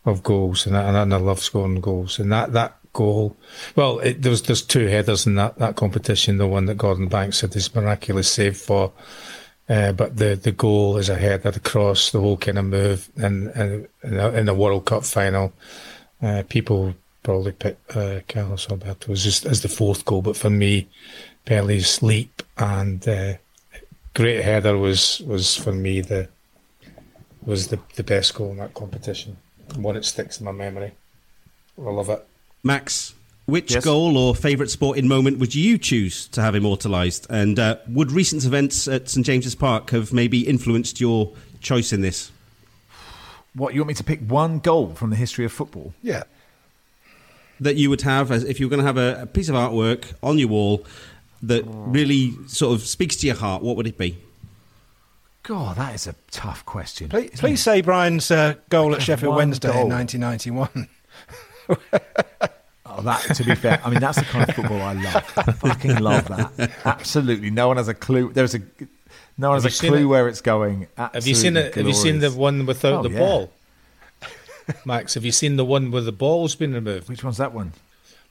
[0.05, 2.19] of goals, and and I love scoring goals.
[2.19, 3.35] And that that goal,
[3.75, 6.37] well, it, there's two headers in that that competition.
[6.37, 8.93] The one that Gordon Banks had this miraculous save for.
[9.69, 13.47] Uh, but the, the goal is a header across the whole kind of move and
[13.47, 15.53] the, in the World Cup final.
[16.21, 16.93] Uh, people
[17.23, 20.87] probably pick uh, Carlos Alberto as, just, as the fourth goal, but for me,
[21.45, 23.33] Pele's leap and uh,
[24.13, 26.27] great header was was for me the
[27.45, 29.37] was the, the best goal in that competition.
[29.75, 30.91] One that sticks in my memory.
[31.77, 32.25] I love it.
[32.63, 33.13] Max,
[33.45, 33.83] which Yes.
[33.83, 37.27] goal or favourite sporting moment would you choose to have immortalised?
[37.29, 42.01] And uh, would recent events at St James's Park have maybe influenced your choice in
[42.01, 42.31] this?
[43.53, 45.93] What you want me to pick one goal from the history of football?
[46.01, 46.23] Yeah.
[47.59, 49.55] That you would have, as if you were going to have a, a piece of
[49.55, 50.85] artwork on your wall
[51.43, 54.17] that really sort of speaks to your heart, what would it be?
[55.43, 57.09] God, that is a tough question.
[57.09, 59.81] Please, please say Brian's uh, goal at Sheffield Wednesday goal.
[59.83, 60.87] in 1991.
[62.97, 65.33] Oh, that to be fair, I mean that's the kind of football I love.
[65.37, 66.71] I fucking love that.
[66.85, 68.31] Absolutely, no one has a clue.
[68.33, 68.59] There's a
[69.37, 70.05] no one Have has a clue it?
[70.05, 70.87] where it's going.
[70.97, 71.73] Have you seen it?
[71.75, 73.19] Have you seen the one without Oh, the yeah.
[73.19, 73.51] ball?
[74.85, 77.09] Max, have you seen the one where the ball's been removed?
[77.09, 77.73] Which one's that one?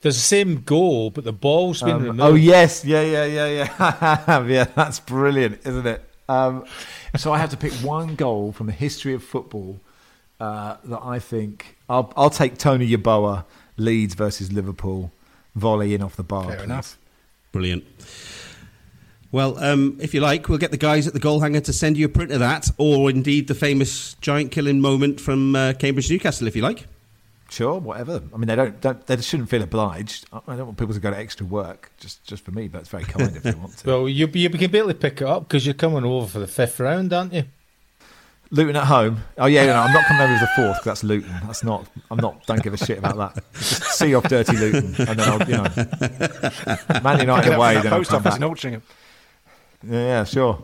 [0.00, 2.20] There's the same goal, but the ball's been Um, removed.
[2.20, 3.46] oh yes, yeah, yeah, yeah,
[3.78, 4.42] yeah.
[4.48, 6.02] Yeah, that's brilliant, isn't it?
[6.28, 6.64] Um,
[7.16, 9.80] so I have to pick one goal from the history of football
[10.40, 13.44] uh, that I think I'll, I'll take Tony Yeboah
[13.76, 15.12] Leeds versus Liverpool
[15.54, 16.44] volley in off the bar.
[16.48, 16.64] Fair please.
[16.64, 16.98] enough.
[17.52, 17.84] Brilliant.
[19.30, 21.96] Well, um, if you like, we'll get the guys at the goal hanger to send
[21.96, 26.10] you a print of that, or indeed the famous giant killing moment from uh, Cambridge
[26.10, 26.86] Newcastle, if you like.
[27.48, 28.22] sure, whatever.
[28.34, 30.26] I mean, they don't, don't they shouldn't feel obliged.
[30.34, 32.80] I I don't want people to go to extra work just just for me, but
[32.80, 33.86] it's very kind if they want to.
[33.90, 36.78] Well, you you can barely pick it up because you're coming over for the fifth
[36.78, 37.44] round, aren't you?
[38.52, 39.22] Luton at home.
[39.38, 41.34] Oh yeah, no, I'm not coming over as the fourth because that's Luton.
[41.44, 41.86] That's not.
[42.10, 42.46] I'm not.
[42.46, 43.42] Don't give a shit about that.
[43.54, 47.74] Just see off dirty Luton, and then I'll, you know, Man United Get up away.
[47.74, 48.42] from that Then I'll post come office back.
[48.42, 48.48] in
[48.80, 48.82] Altrincham.
[49.84, 50.62] Yeah, yeah, sure.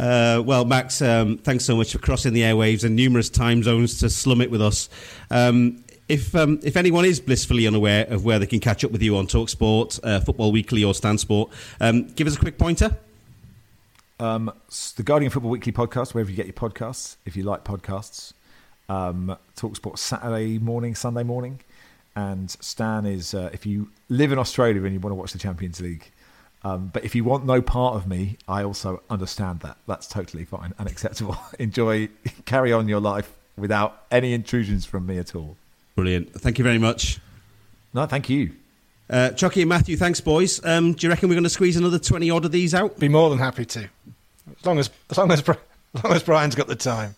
[0.00, 4.00] Uh, well, Max, um, thanks so much for crossing the airwaves and numerous time zones
[4.00, 4.88] to slum it with us.
[5.30, 9.02] Um, if um, if anyone is blissfully unaware of where they can catch up with
[9.02, 11.50] you on Talksport, uh, Football Weekly, or Stan Sport,
[11.80, 12.96] um, give us a quick pointer.
[14.22, 14.52] Um,
[14.94, 18.32] the Guardian Football Weekly podcast, wherever you get your podcasts, if you like podcasts.
[18.88, 21.58] Um, Talksport Saturday morning, Sunday morning,
[22.14, 25.40] and Stan is uh, if you live in Australia and you want to watch the
[25.40, 26.08] Champions League.
[26.62, 29.76] Um, but if you want no part of me, I also understand that.
[29.88, 31.36] That's totally fine and acceptable.
[31.58, 32.08] Enjoy,
[32.44, 35.56] carry on your life without any intrusions from me at all.
[35.96, 36.32] Brilliant.
[36.32, 37.18] Thank you very much.
[37.92, 38.52] No, thank you.
[39.10, 40.64] Uh, Choccy and Matthew, thanks, boys.
[40.64, 42.98] Um, do you reckon we're going to squeeze another 20 odd of these out?
[42.98, 43.90] Be more than happy to,
[44.58, 47.14] as long as as long as, as long as Brian's got the time.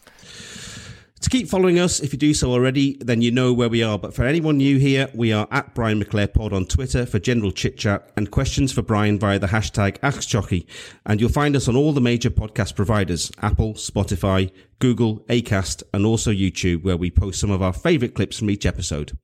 [1.24, 3.98] To keep following us, if you do so already, then you know where we are.
[3.98, 7.50] But for anyone new here, we are at Brian McClair Pod on Twitter for general
[7.50, 10.66] chit chat and questions for Brian via the hashtag AskChoccy.
[11.06, 16.04] And you'll find us on all the major podcast providers Apple, Spotify, Google, Acast, and
[16.04, 19.16] also YouTube, where we post some of our favourite clips from each episode.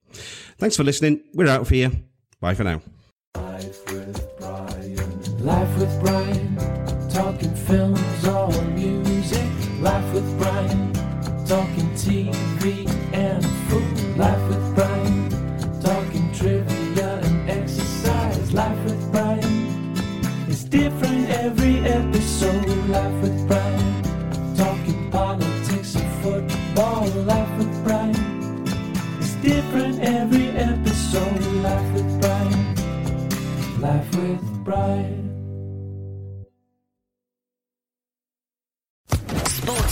[0.57, 1.23] Thanks for listening.
[1.35, 1.91] We're out for here.
[2.41, 2.81] Bye for now.
[3.37, 5.45] Life with Brian.
[5.45, 6.50] Life with Brian.
[7.13, 9.51] Talking films or music.
[9.81, 10.93] Life with Brian.
[11.45, 14.17] Talking TV and food.
[14.17, 15.29] Life with Brian.
[15.81, 18.53] Talking trivia and exercise.
[18.53, 19.93] Life with Brian.
[20.47, 22.67] It's different every episode.
[22.89, 24.57] Life with Brian.
[24.57, 27.09] Talking politics and football.
[27.25, 28.65] Life with Brian.
[29.19, 31.43] It's different every episode.
[31.67, 33.81] Life with Brian.
[33.81, 35.20] Life with Brian.